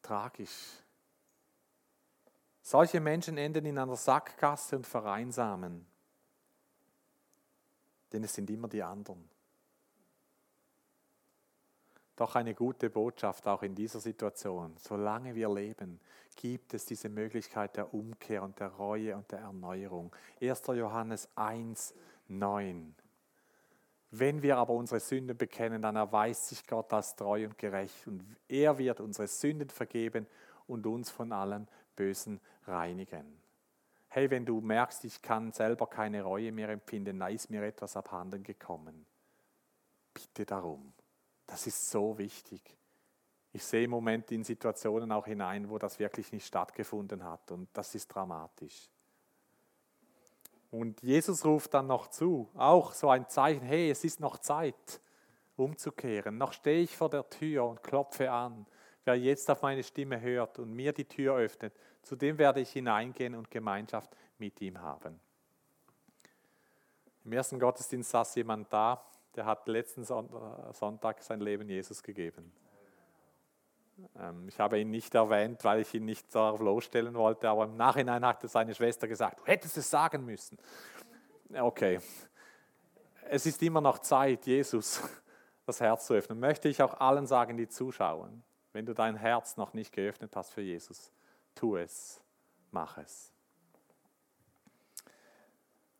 Tragisch. 0.00 0.82
Solche 2.62 2.98
Menschen 2.98 3.36
enden 3.36 3.66
in 3.66 3.78
einer 3.78 3.94
Sackgasse 3.94 4.76
und 4.76 4.86
vereinsamen. 4.86 5.84
Denn 8.10 8.24
es 8.24 8.32
sind 8.32 8.48
immer 8.48 8.68
die 8.68 8.82
anderen. 8.82 9.28
Doch 12.16 12.36
eine 12.36 12.54
gute 12.54 12.88
Botschaft 12.88 13.46
auch 13.46 13.62
in 13.62 13.74
dieser 13.74 14.00
Situation. 14.00 14.74
Solange 14.78 15.34
wir 15.34 15.52
leben, 15.52 16.00
gibt 16.36 16.72
es 16.72 16.86
diese 16.86 17.10
Möglichkeit 17.10 17.76
der 17.76 17.92
Umkehr 17.92 18.44
und 18.44 18.58
der 18.60 18.68
Reue 18.68 19.14
und 19.14 19.30
der 19.30 19.40
Erneuerung. 19.40 20.16
1. 20.40 20.68
Johannes 20.68 21.28
1, 21.34 21.92
9. 22.28 22.94
Wenn 24.16 24.42
wir 24.42 24.58
aber 24.58 24.74
unsere 24.74 25.00
Sünden 25.00 25.36
bekennen, 25.36 25.82
dann 25.82 25.96
erweist 25.96 26.46
sich 26.46 26.64
Gott 26.68 26.92
als 26.92 27.16
treu 27.16 27.46
und 27.46 27.58
gerecht 27.58 28.06
und 28.06 28.24
er 28.46 28.78
wird 28.78 29.00
unsere 29.00 29.26
Sünden 29.26 29.68
vergeben 29.68 30.28
und 30.68 30.86
uns 30.86 31.10
von 31.10 31.32
allem 31.32 31.66
Bösen 31.96 32.40
reinigen. 32.64 33.40
Hey, 34.06 34.30
wenn 34.30 34.46
du 34.46 34.60
merkst, 34.60 35.04
ich 35.04 35.20
kann 35.20 35.50
selber 35.50 35.88
keine 35.88 36.22
Reue 36.22 36.52
mehr 36.52 36.68
empfinden, 36.68 37.18
da 37.18 37.26
ist 37.26 37.50
mir 37.50 37.64
etwas 37.64 37.96
abhanden 37.96 38.44
gekommen. 38.44 39.04
Bitte 40.12 40.46
darum. 40.46 40.92
Das 41.44 41.66
ist 41.66 41.90
so 41.90 42.16
wichtig. 42.16 42.62
Ich 43.52 43.64
sehe 43.64 43.82
im 43.82 43.90
Moment 43.90 44.30
in 44.30 44.44
Situationen 44.44 45.10
auch 45.10 45.26
hinein, 45.26 45.68
wo 45.68 45.76
das 45.76 45.98
wirklich 45.98 46.30
nicht 46.30 46.46
stattgefunden 46.46 47.24
hat 47.24 47.50
und 47.50 47.68
das 47.72 47.92
ist 47.96 48.06
dramatisch. 48.06 48.88
Und 50.74 51.00
Jesus 51.02 51.44
ruft 51.44 51.72
dann 51.72 51.86
noch 51.86 52.08
zu, 52.08 52.50
auch 52.56 52.94
so 52.94 53.08
ein 53.08 53.28
Zeichen, 53.28 53.62
hey, 53.62 53.90
es 53.90 54.02
ist 54.02 54.18
noch 54.18 54.38
Zeit, 54.38 55.00
umzukehren. 55.54 56.36
Noch 56.36 56.52
stehe 56.52 56.82
ich 56.82 56.96
vor 56.96 57.08
der 57.08 57.30
Tür 57.30 57.66
und 57.66 57.80
klopfe 57.84 58.28
an. 58.28 58.66
Wer 59.04 59.14
jetzt 59.14 59.48
auf 59.48 59.62
meine 59.62 59.84
Stimme 59.84 60.20
hört 60.20 60.58
und 60.58 60.72
mir 60.72 60.92
die 60.92 61.04
Tür 61.04 61.36
öffnet, 61.36 61.72
zu 62.02 62.16
dem 62.16 62.38
werde 62.38 62.60
ich 62.60 62.72
hineingehen 62.72 63.36
und 63.36 63.52
Gemeinschaft 63.52 64.16
mit 64.38 64.60
ihm 64.60 64.80
haben. 64.80 65.20
Im 67.24 67.32
ersten 67.32 67.60
Gottesdienst 67.60 68.10
saß 68.10 68.34
jemand 68.34 68.72
da, 68.72 69.00
der 69.36 69.46
hat 69.46 69.68
letzten 69.68 70.02
Sonntag 70.02 71.22
sein 71.22 71.38
Leben 71.38 71.68
Jesus 71.68 72.02
gegeben. 72.02 72.52
Ähm, 74.18 74.48
ich 74.48 74.58
habe 74.58 74.78
ihn 74.78 74.90
nicht 74.90 75.14
erwähnt, 75.14 75.64
weil 75.64 75.80
ich 75.80 75.94
ihn 75.94 76.04
nicht 76.04 76.34
darauf 76.34 76.60
losstellen 76.60 77.14
wollte, 77.14 77.48
aber 77.48 77.64
im 77.64 77.76
Nachhinein 77.76 78.24
hatte 78.24 78.48
seine 78.48 78.74
Schwester 78.74 79.08
gesagt, 79.08 79.40
du 79.40 79.44
hättest 79.46 79.76
es 79.76 79.90
sagen 79.90 80.24
müssen. 80.24 80.58
Okay, 81.52 82.00
es 83.28 83.46
ist 83.46 83.62
immer 83.62 83.80
noch 83.80 83.98
Zeit, 84.00 84.46
Jesus 84.46 85.02
das 85.66 85.80
Herz 85.80 86.06
zu 86.06 86.14
öffnen. 86.14 86.38
Möchte 86.40 86.68
ich 86.68 86.82
auch 86.82 87.00
allen 87.00 87.26
sagen, 87.26 87.56
die 87.56 87.68
zuschauen, 87.68 88.42
wenn 88.72 88.86
du 88.86 88.94
dein 88.94 89.16
Herz 89.16 89.56
noch 89.56 89.72
nicht 89.72 89.92
geöffnet 89.92 90.34
hast 90.36 90.52
für 90.52 90.62
Jesus, 90.62 91.12
tu 91.54 91.76
es, 91.76 92.20
mach 92.70 92.98
es. 92.98 93.30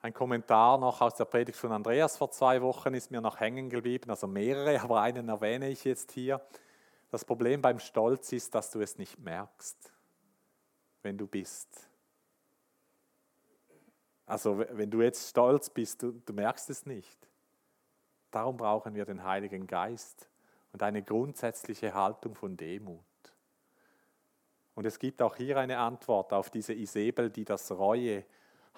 Ein 0.00 0.12
Kommentar 0.12 0.76
noch 0.76 1.00
aus 1.00 1.14
der 1.14 1.24
Predigt 1.24 1.56
von 1.56 1.72
Andreas 1.72 2.18
vor 2.18 2.30
zwei 2.30 2.60
Wochen 2.60 2.92
ist 2.92 3.10
mir 3.10 3.22
noch 3.22 3.40
hängen 3.40 3.70
geblieben, 3.70 4.10
also 4.10 4.26
mehrere, 4.26 4.78
aber 4.82 5.00
einen 5.00 5.30
erwähne 5.30 5.70
ich 5.70 5.82
jetzt 5.84 6.12
hier. 6.12 6.42
Das 7.14 7.24
Problem 7.24 7.62
beim 7.62 7.78
Stolz 7.78 8.32
ist, 8.32 8.56
dass 8.56 8.72
du 8.72 8.80
es 8.80 8.98
nicht 8.98 9.20
merkst, 9.20 9.92
wenn 11.02 11.16
du 11.16 11.28
bist. 11.28 11.88
Also 14.26 14.58
wenn 14.58 14.90
du 14.90 15.00
jetzt 15.00 15.30
stolz 15.30 15.70
bist, 15.70 16.02
du, 16.02 16.10
du 16.10 16.32
merkst 16.32 16.70
es 16.70 16.86
nicht. 16.86 17.16
Darum 18.32 18.56
brauchen 18.56 18.96
wir 18.96 19.04
den 19.04 19.22
Heiligen 19.22 19.68
Geist 19.68 20.28
und 20.72 20.82
eine 20.82 21.04
grundsätzliche 21.04 21.94
Haltung 21.94 22.34
von 22.34 22.56
Demut. 22.56 22.98
Und 24.74 24.84
es 24.84 24.98
gibt 24.98 25.22
auch 25.22 25.36
hier 25.36 25.56
eine 25.56 25.78
Antwort 25.78 26.32
auf 26.32 26.50
diese 26.50 26.74
Isabel, 26.74 27.30
die 27.30 27.44
das 27.44 27.70
Reue 27.70 28.24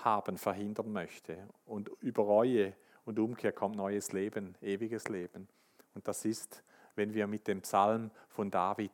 haben 0.05 0.37
verhindern 0.37 0.93
möchte. 0.93 1.49
Und 1.65 1.89
über 2.01 2.25
Reue 2.25 2.75
und 3.07 3.19
Umkehr 3.19 3.53
kommt 3.53 3.77
neues 3.77 4.13
Leben, 4.13 4.59
ewiges 4.61 5.09
Leben. 5.09 5.49
Und 5.95 6.07
das 6.07 6.27
ist 6.27 6.63
wenn 6.97 7.15
wir 7.15 7.27
mit 7.27 7.47
dem 7.47 7.63
Psalm 7.63 8.11
von 8.29 8.51
David 8.51 8.93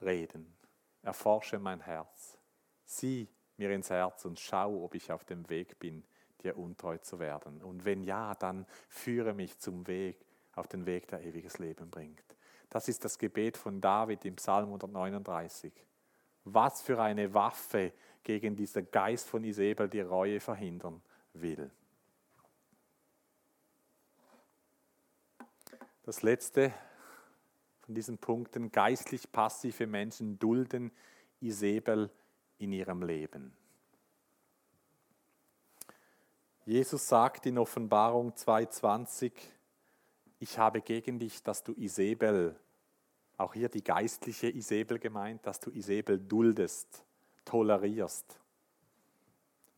reden. 0.00 0.52
Erforsche 1.02 1.58
mein 1.58 1.80
Herz. 1.80 2.38
Sieh 2.84 3.28
mir 3.56 3.70
ins 3.70 3.90
Herz 3.90 4.24
und 4.24 4.40
schau, 4.40 4.84
ob 4.84 4.94
ich 4.94 5.12
auf 5.12 5.24
dem 5.24 5.48
Weg 5.48 5.78
bin, 5.78 6.04
dir 6.42 6.58
untreu 6.58 6.98
zu 6.98 7.18
werden. 7.18 7.62
Und 7.62 7.84
wenn 7.84 8.02
ja, 8.02 8.34
dann 8.34 8.66
führe 8.88 9.34
mich 9.34 9.58
zum 9.58 9.86
Weg, 9.86 10.24
auf 10.54 10.68
den 10.68 10.86
Weg, 10.86 11.08
der 11.08 11.22
ewiges 11.22 11.58
Leben 11.58 11.90
bringt. 11.90 12.24
Das 12.70 12.88
ist 12.88 13.04
das 13.04 13.18
Gebet 13.18 13.56
von 13.56 13.80
David 13.80 14.24
im 14.24 14.36
Psalm 14.36 14.66
139. 14.66 15.72
Was 16.44 16.82
für 16.82 17.00
eine 17.00 17.32
Waffe 17.34 17.92
gegen 18.22 18.56
diesen 18.56 18.90
Geist 18.90 19.28
von 19.28 19.44
Isabel 19.44 19.88
die 19.88 20.00
Reue 20.00 20.40
verhindern 20.40 21.02
will. 21.34 21.70
Das 26.02 26.22
letzte 26.22 26.72
von 27.84 27.94
diesen 27.94 28.18
Punkten. 28.18 28.72
Geistlich 28.72 29.30
passive 29.30 29.86
Menschen 29.86 30.38
dulden 30.38 30.90
Isabel 31.40 32.10
in 32.58 32.72
ihrem 32.72 33.02
Leben. 33.02 33.52
Jesus 36.64 37.06
sagt 37.06 37.44
in 37.44 37.58
Offenbarung 37.58 38.32
2,20, 38.32 39.32
ich 40.38 40.58
habe 40.58 40.80
gegen 40.80 41.18
dich, 41.18 41.42
dass 41.42 41.62
du 41.62 41.74
Isabel, 41.74 42.56
auch 43.36 43.52
hier 43.52 43.68
die 43.68 43.84
geistliche 43.84 44.48
Isabel 44.48 44.98
gemeint, 44.98 45.46
dass 45.46 45.60
du 45.60 45.70
Isabel 45.70 46.18
duldest, 46.18 47.04
tolerierst. 47.44 48.40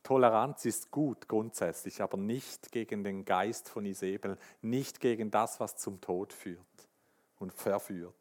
Toleranz 0.04 0.64
ist 0.64 0.92
gut 0.92 1.26
grundsätzlich, 1.26 2.00
aber 2.00 2.16
nicht 2.16 2.70
gegen 2.70 3.02
den 3.02 3.24
Geist 3.24 3.68
von 3.68 3.84
Isabel, 3.84 4.38
nicht 4.62 5.00
gegen 5.00 5.32
das, 5.32 5.58
was 5.58 5.76
zum 5.76 6.00
Tod 6.00 6.32
führt 6.32 6.75
und 7.38 7.52
verführt. 7.52 8.14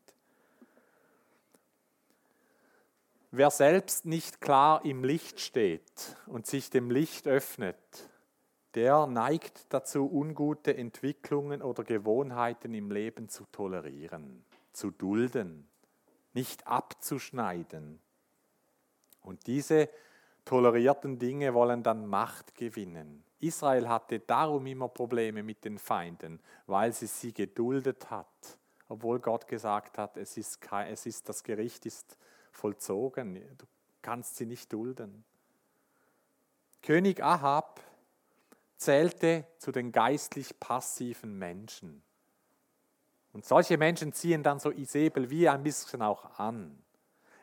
Wer 3.32 3.52
selbst 3.52 4.06
nicht 4.06 4.40
klar 4.40 4.86
im 4.86 5.04
Licht 5.04 5.42
steht 5.42 6.16
und 6.26 6.46
sich 6.46 6.70
dem 6.70 6.90
Licht 6.90 7.28
öffnet, 7.28 7.76
der 8.76 9.08
neigt 9.08 9.74
dazu, 9.74 10.10
ungute 10.10 10.76
Entwicklungen 10.78 11.62
oder 11.62 11.84
Gewohnheiten 11.84 12.74
im 12.74 12.92
Leben 12.92 13.28
zu 13.30 13.46
tolerieren, 13.52 14.46
zu 14.72 14.92
dulden, 14.92 15.68
nicht 16.34 16.66
abzuschneiden. 16.68 18.00
Und 19.22 19.48
diese 19.48 19.90
tolerierten 20.46 21.20
Dinge 21.20 21.54
wollen 21.54 21.84
dann 21.84 22.06
Macht 22.06 22.56
gewinnen. 22.56 23.24
Israel 23.40 23.90
hatte 23.90 24.20
darum 24.20 24.66
immer 24.68 24.88
Probleme 24.88 25.44
mit 25.44 25.66
den 25.66 25.78
Feinden, 25.78 26.40
weil 26.68 26.94
sie 26.94 27.08
sie 27.08 27.34
geduldet 27.34 28.10
hat, 28.10 28.58
obwohl 28.88 29.20
Gott 29.20 29.48
gesagt 29.48 29.98
hat, 29.98 30.18
es 30.18 30.38
ist, 30.38 30.60
es 30.88 31.06
ist 31.06 31.28
das 31.30 31.44
Gericht 31.44 31.86
ist 31.86 32.18
vollzogen, 32.52 33.36
du 33.58 33.66
kannst 34.02 34.36
sie 34.38 34.46
nicht 34.46 34.72
dulden. 34.72 35.24
König 36.82 37.24
Ahab 37.24 37.82
zählte 38.78 39.46
zu 39.58 39.72
den 39.72 39.92
geistlich 39.92 40.60
passiven 40.60 41.38
Menschen. 41.38 42.04
Und 43.34 43.46
solche 43.46 43.78
Menschen 43.78 44.14
ziehen 44.14 44.44
dann 44.44 44.60
so 44.60 44.72
Isabel 44.72 45.30
wie 45.30 45.50
ein 45.50 45.64
bisschen 45.64 46.02
auch 46.02 46.40
an. 46.40 46.82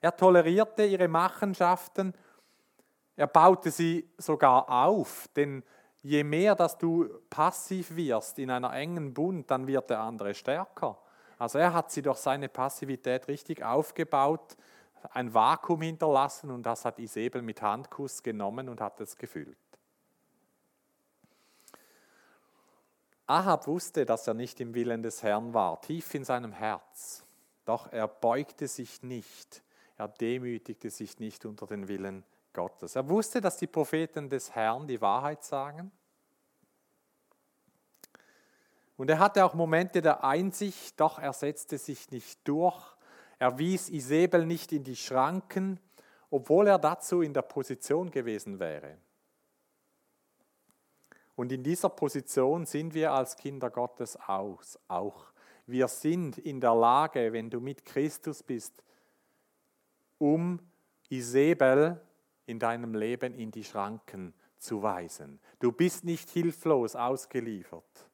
Er 0.00 0.16
tolerierte 0.16 0.84
ihre 0.84 1.08
Machenschaften, 1.08 2.14
er 3.16 3.26
baute 3.26 3.70
sie 3.70 4.08
sogar 4.16 4.70
auf, 4.70 5.28
denn 5.36 5.62
je 6.02 6.24
mehr, 6.24 6.54
dass 6.54 6.78
du 6.78 7.08
passiv 7.28 7.94
wirst 7.94 8.38
in 8.38 8.50
einer 8.50 8.72
engen 8.72 9.12
Bund, 9.12 9.50
dann 9.50 9.66
wird 9.66 9.90
der 9.90 10.00
andere 10.00 10.34
stärker. 10.34 10.98
Also 11.42 11.58
er 11.58 11.72
hat 11.72 11.90
sie 11.90 12.02
durch 12.02 12.18
seine 12.18 12.48
Passivität 12.48 13.26
richtig 13.26 13.64
aufgebaut, 13.64 14.56
ein 15.10 15.34
Vakuum 15.34 15.82
hinterlassen 15.82 16.52
und 16.52 16.62
das 16.62 16.84
hat 16.84 17.00
Isabel 17.00 17.42
mit 17.42 17.60
Handkuss 17.60 18.22
genommen 18.22 18.68
und 18.68 18.80
hat 18.80 19.00
es 19.00 19.16
gefüllt. 19.16 19.58
Ahab 23.26 23.66
wusste, 23.66 24.06
dass 24.06 24.28
er 24.28 24.34
nicht 24.34 24.60
im 24.60 24.72
Willen 24.72 25.02
des 25.02 25.24
Herrn 25.24 25.52
war, 25.52 25.80
tief 25.80 26.14
in 26.14 26.22
seinem 26.22 26.52
Herz. 26.52 27.24
Doch 27.64 27.92
er 27.92 28.06
beugte 28.06 28.68
sich 28.68 29.02
nicht, 29.02 29.64
er 29.96 30.06
demütigte 30.06 30.90
sich 30.90 31.18
nicht 31.18 31.44
unter 31.44 31.66
den 31.66 31.88
Willen 31.88 32.22
Gottes. 32.52 32.94
Er 32.94 33.08
wusste, 33.08 33.40
dass 33.40 33.56
die 33.56 33.66
Propheten 33.66 34.28
des 34.28 34.54
Herrn 34.54 34.86
die 34.86 35.00
Wahrheit 35.00 35.42
sagen. 35.42 35.90
Und 39.02 39.08
er 39.08 39.18
hatte 39.18 39.44
auch 39.44 39.54
Momente 39.54 40.00
der 40.00 40.22
Einsicht, 40.22 41.00
doch 41.00 41.18
er 41.18 41.32
setzte 41.32 41.76
sich 41.76 42.12
nicht 42.12 42.38
durch. 42.46 42.80
Er 43.40 43.58
wies 43.58 43.88
Isabel 43.88 44.46
nicht 44.46 44.70
in 44.70 44.84
die 44.84 44.94
Schranken, 44.94 45.80
obwohl 46.30 46.68
er 46.68 46.78
dazu 46.78 47.20
in 47.20 47.34
der 47.34 47.42
Position 47.42 48.12
gewesen 48.12 48.60
wäre. 48.60 48.96
Und 51.34 51.50
in 51.50 51.64
dieser 51.64 51.88
Position 51.88 52.64
sind 52.64 52.94
wir 52.94 53.10
als 53.10 53.36
Kinder 53.36 53.70
Gottes 53.70 54.16
auch. 54.28 55.32
Wir 55.66 55.88
sind 55.88 56.38
in 56.38 56.60
der 56.60 56.76
Lage, 56.76 57.32
wenn 57.32 57.50
du 57.50 57.58
mit 57.58 57.84
Christus 57.84 58.40
bist, 58.44 58.84
um 60.18 60.60
Isabel 61.08 62.00
in 62.46 62.60
deinem 62.60 62.94
Leben 62.94 63.34
in 63.34 63.50
die 63.50 63.64
Schranken 63.64 64.32
zu 64.58 64.80
weisen. 64.80 65.40
Du 65.58 65.72
bist 65.72 66.04
nicht 66.04 66.30
hilflos 66.30 66.94
ausgeliefert. 66.94 68.11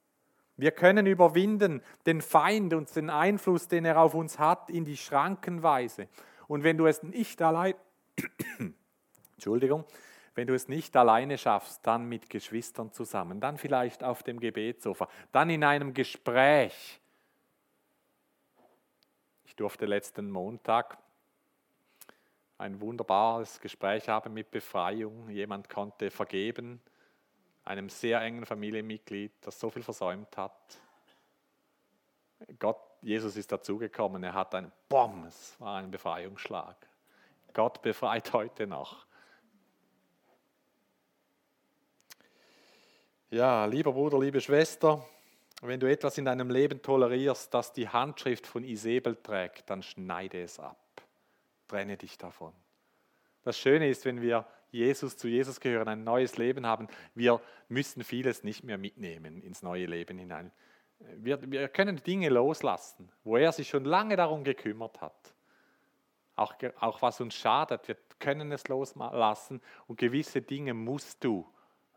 Wir 0.58 0.72
können 0.72 1.06
überwinden 1.06 1.82
den 2.04 2.20
Feind 2.20 2.74
und 2.74 2.94
den 2.94 3.10
Einfluss, 3.10 3.68
den 3.68 3.84
er 3.84 4.00
auf 4.00 4.14
uns 4.14 4.40
hat, 4.40 4.70
in 4.70 4.84
die 4.84 4.96
Schranken 4.96 5.62
weisen. 5.62 6.08
Und 6.48 6.64
wenn 6.64 6.76
du 6.76 6.86
es 6.86 7.04
nicht 7.04 7.40
allein, 7.40 7.74
Entschuldigung, 9.34 9.84
wenn 10.34 10.48
du 10.48 10.54
es 10.54 10.66
nicht 10.66 10.96
alleine 10.96 11.38
schaffst, 11.38 11.86
dann 11.86 12.08
mit 12.08 12.28
Geschwistern 12.28 12.92
zusammen, 12.92 13.40
dann 13.40 13.56
vielleicht 13.56 14.02
auf 14.02 14.24
dem 14.24 14.40
Gebetssofa, 14.40 15.08
dann 15.30 15.48
in 15.48 15.62
einem 15.62 15.94
Gespräch. 15.94 17.00
Ich 19.44 19.54
durfte 19.54 19.86
letzten 19.86 20.28
Montag 20.28 20.98
ein 22.56 22.80
wunderbares 22.80 23.60
Gespräch 23.60 24.08
haben 24.08 24.34
mit 24.34 24.50
Befreiung. 24.50 25.28
Jemand 25.30 25.68
konnte 25.68 26.10
vergeben, 26.10 26.80
einem 27.68 27.90
sehr 27.90 28.20
engen 28.22 28.46
Familienmitglied, 28.46 29.32
das 29.42 29.60
so 29.60 29.68
viel 29.68 29.82
versäumt 29.82 30.36
hat. 30.36 30.80
Gott, 32.58 32.80
Jesus 33.02 33.36
ist 33.36 33.52
dazugekommen, 33.52 34.24
er 34.24 34.32
hat 34.32 34.54
einen 34.54 34.72
Bom, 34.88 35.24
es 35.24 35.54
war 35.60 35.76
ein 35.76 35.90
Befreiungsschlag. 35.90 36.76
Gott 37.52 37.82
befreit 37.82 38.32
heute 38.32 38.66
noch. 38.66 39.06
Ja, 43.30 43.66
lieber 43.66 43.92
Bruder, 43.92 44.18
liebe 44.18 44.40
Schwester, 44.40 45.06
wenn 45.60 45.78
du 45.78 45.90
etwas 45.90 46.16
in 46.16 46.24
deinem 46.24 46.48
Leben 46.48 46.80
tolerierst, 46.80 47.52
das 47.52 47.74
die 47.74 47.88
Handschrift 47.88 48.46
von 48.46 48.64
Isabel 48.64 49.16
trägt, 49.16 49.68
dann 49.68 49.82
schneide 49.82 50.42
es 50.42 50.58
ab. 50.58 50.78
Trenne 51.66 51.98
dich 51.98 52.16
davon. 52.16 52.54
Das 53.42 53.58
Schöne 53.58 53.90
ist, 53.90 54.06
wenn 54.06 54.22
wir 54.22 54.46
Jesus 54.70 55.16
zu 55.16 55.28
Jesus 55.28 55.60
gehören, 55.60 55.88
ein 55.88 56.04
neues 56.04 56.36
Leben 56.36 56.66
haben, 56.66 56.88
wir 57.14 57.40
müssen 57.68 58.04
vieles 58.04 58.44
nicht 58.44 58.64
mehr 58.64 58.78
mitnehmen 58.78 59.42
ins 59.42 59.62
neue 59.62 59.86
Leben 59.86 60.18
hinein. 60.18 60.52
Wir, 61.16 61.40
wir 61.50 61.68
können 61.68 62.02
Dinge 62.02 62.28
loslassen, 62.28 63.10
wo 63.24 63.36
er 63.36 63.52
sich 63.52 63.68
schon 63.68 63.84
lange 63.84 64.16
darum 64.16 64.44
gekümmert 64.44 65.00
hat. 65.00 65.34
Auch, 66.34 66.54
auch 66.80 67.02
was 67.02 67.20
uns 67.20 67.34
schadet, 67.34 67.88
wir 67.88 67.96
können 68.18 68.52
es 68.52 68.68
loslassen 68.68 69.60
und 69.86 69.98
gewisse 69.98 70.42
Dinge 70.42 70.74
musst 70.74 71.24
du 71.24 71.46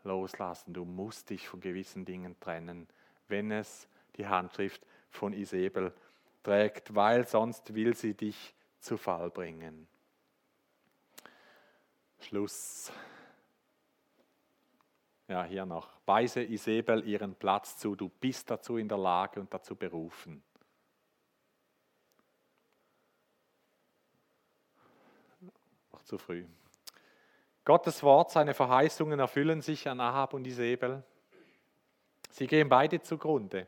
loslassen. 0.04 0.72
Du 0.72 0.84
musst 0.84 1.30
dich 1.30 1.48
von 1.48 1.60
gewissen 1.60 2.04
Dingen 2.04 2.38
trennen, 2.40 2.88
wenn 3.28 3.50
es 3.50 3.88
die 4.16 4.26
Handschrift 4.26 4.84
von 5.10 5.32
Isabel 5.32 5.92
trägt, 6.42 6.94
weil 6.94 7.26
sonst 7.26 7.74
will 7.74 7.94
sie 7.94 8.14
dich 8.14 8.54
zu 8.78 8.96
Fall 8.96 9.30
bringen. 9.30 9.86
Schluss. 12.22 12.92
Ja, 15.28 15.44
hier 15.44 15.64
noch. 15.64 15.88
Weise 16.04 16.42
Isabel 16.42 17.06
ihren 17.06 17.34
Platz 17.34 17.78
zu. 17.78 17.96
Du 17.96 18.08
bist 18.08 18.50
dazu 18.50 18.76
in 18.76 18.88
der 18.88 18.98
Lage 18.98 19.40
und 19.40 19.52
dazu 19.52 19.74
berufen. 19.74 20.42
Noch 25.92 26.02
zu 26.02 26.18
früh. 26.18 26.44
Gottes 27.64 28.02
Wort, 28.02 28.30
seine 28.30 28.54
Verheißungen 28.54 29.20
erfüllen 29.20 29.62
sich 29.62 29.88
an 29.88 30.00
Ahab 30.00 30.34
und 30.34 30.46
Isabel. 30.46 31.02
Sie 32.30 32.46
gehen 32.46 32.68
beide 32.68 33.00
zugrunde. 33.00 33.66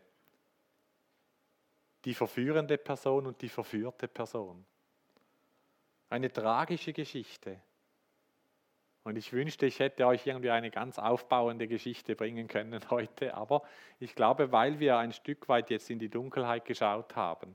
Die 2.05 2.15
verführende 2.15 2.77
Person 2.77 3.27
und 3.27 3.41
die 3.41 3.49
verführte 3.49 4.09
Person. 4.09 4.67
Eine 6.11 6.33
tragische 6.33 6.93
Geschichte. 6.93 7.61
Und 9.05 9.17
ich 9.17 9.35
wünschte, 9.35 9.67
ich 9.67 9.81
hätte 9.81 10.07
euch 10.07 10.27
irgendwie 10.27 10.51
eine 10.51 10.71
ganz 10.71 10.99
aufbauende 10.99 11.69
Geschichte 11.69 12.17
bringen 12.17 12.49
können 12.49 12.81
heute. 12.91 13.35
Aber 13.35 13.63
ich 14.01 14.15
glaube, 14.15 14.51
weil 14.51 14.81
wir 14.81 14.97
ein 14.97 15.13
Stück 15.13 15.49
weit 15.49 15.71
jetzt 15.71 15.91
in 15.91 15.99
die 15.99 16.09
Dunkelheit 16.09 16.65
geschaut 16.65 17.15
haben, 17.15 17.55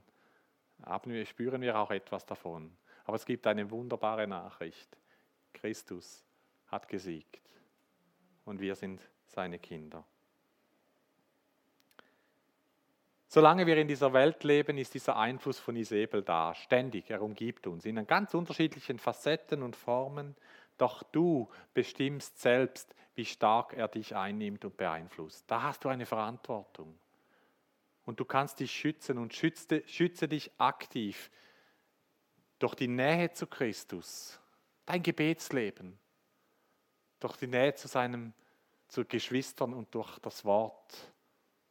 spüren 1.24 1.60
wir 1.60 1.78
auch 1.78 1.90
etwas 1.90 2.24
davon. 2.24 2.70
Aber 3.04 3.16
es 3.16 3.26
gibt 3.26 3.46
eine 3.48 3.70
wunderbare 3.70 4.28
Nachricht. 4.28 4.96
Christus 5.52 6.24
hat 6.68 6.88
gesiegt. 6.88 7.40
Und 8.44 8.60
wir 8.60 8.76
sind 8.76 9.00
seine 9.26 9.58
Kinder. 9.58 10.04
Solange 13.26 13.66
wir 13.66 13.76
in 13.76 13.86
dieser 13.86 14.12
Welt 14.12 14.42
leben, 14.42 14.78
ist 14.78 14.94
dieser 14.94 15.16
Einfluss 15.16 15.58
von 15.58 15.76
Isabel 15.76 16.22
da, 16.22 16.54
ständig, 16.54 17.10
er 17.10 17.22
umgibt 17.22 17.66
uns 17.68 17.84
in 17.84 18.04
ganz 18.06 18.34
unterschiedlichen 18.34 18.98
Facetten 18.98 19.62
und 19.62 19.76
Formen, 19.76 20.34
doch 20.80 21.02
du 21.02 21.50
bestimmst 21.74 22.38
selbst, 22.38 22.94
wie 23.14 23.24
stark 23.24 23.74
er 23.74 23.88
dich 23.88 24.16
einnimmt 24.16 24.64
und 24.64 24.76
beeinflusst. 24.76 25.44
Da 25.46 25.62
hast 25.62 25.84
du 25.84 25.88
eine 25.88 26.06
Verantwortung. 26.06 26.98
Und 28.04 28.18
du 28.18 28.24
kannst 28.24 28.60
dich 28.60 28.72
schützen 28.72 29.18
und 29.18 29.34
schütze, 29.34 29.82
schütze 29.86 30.26
dich 30.26 30.50
aktiv 30.58 31.30
durch 32.58 32.74
die 32.74 32.88
Nähe 32.88 33.32
zu 33.32 33.46
Christus, 33.46 34.40
dein 34.86 35.02
Gebetsleben, 35.02 35.98
durch 37.20 37.36
die 37.36 37.46
Nähe 37.46 37.74
zu 37.74 37.88
seinem, 37.88 38.32
zu 38.88 39.04
Geschwistern 39.04 39.74
und 39.74 39.94
durch 39.94 40.18
das 40.20 40.44
Wort, 40.44 41.12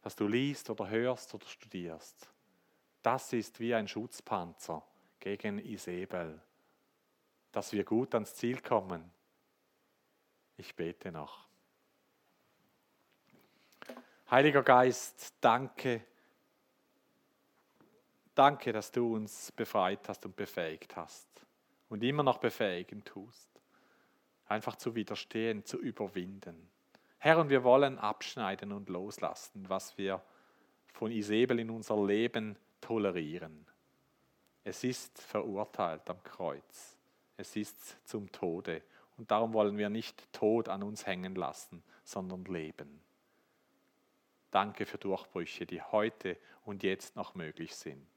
das 0.01 0.15
du 0.15 0.27
liest 0.27 0.69
oder 0.69 0.87
hörst 0.89 1.33
oder 1.33 1.47
studierst. 1.47 2.29
Das 3.01 3.33
ist 3.33 3.59
wie 3.59 3.73
ein 3.73 3.87
Schutzpanzer 3.87 4.83
gegen 5.19 5.59
Isabel, 5.59 6.41
dass 7.51 7.73
wir 7.73 7.83
gut 7.83 8.13
ans 8.13 8.35
Ziel 8.35 8.61
kommen. 8.61 9.11
Ich 10.57 10.75
bete 10.75 11.11
noch. 11.11 11.47
Heiliger 14.29 14.61
Geist, 14.61 15.33
danke. 15.41 16.03
Danke, 18.35 18.71
dass 18.71 18.91
du 18.91 19.15
uns 19.15 19.51
befreit 19.51 20.07
hast 20.07 20.25
und 20.25 20.35
befähigt 20.35 20.95
hast 20.95 21.27
und 21.89 22.03
immer 22.03 22.23
noch 22.23 22.37
befähigen 22.37 23.03
tust. 23.03 23.49
Einfach 24.47 24.75
zu 24.75 24.95
widerstehen, 24.95 25.65
zu 25.65 25.77
überwinden. 25.77 26.69
Herr, 27.17 27.39
und 27.39 27.49
wir 27.49 27.63
wollen 27.63 27.97
abschneiden 27.97 28.71
und 28.71 28.87
loslassen, 28.87 29.67
was 29.67 29.97
wir 29.97 30.21
von 30.93 31.11
Isabel 31.11 31.59
in 31.59 31.69
unser 31.69 32.01
Leben 32.05 32.57
tolerieren. 32.81 33.65
Es 34.63 34.83
ist 34.83 35.19
verurteilt 35.19 36.09
am 36.09 36.23
Kreuz. 36.23 36.98
Es 37.39 37.55
ist 37.55 37.95
zum 38.05 38.29
Tode. 38.33 38.81
Und 39.17 39.31
darum 39.31 39.53
wollen 39.53 39.77
wir 39.77 39.89
nicht 39.89 40.27
Tod 40.33 40.67
an 40.67 40.83
uns 40.83 41.07
hängen 41.07 41.35
lassen, 41.35 41.81
sondern 42.03 42.43
Leben. 42.43 42.99
Danke 44.51 44.85
für 44.85 44.97
Durchbrüche, 44.97 45.65
die 45.65 45.81
heute 45.81 46.35
und 46.65 46.83
jetzt 46.83 47.15
noch 47.15 47.35
möglich 47.35 47.73
sind. 47.73 48.09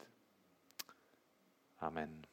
Amen. 1.78 2.26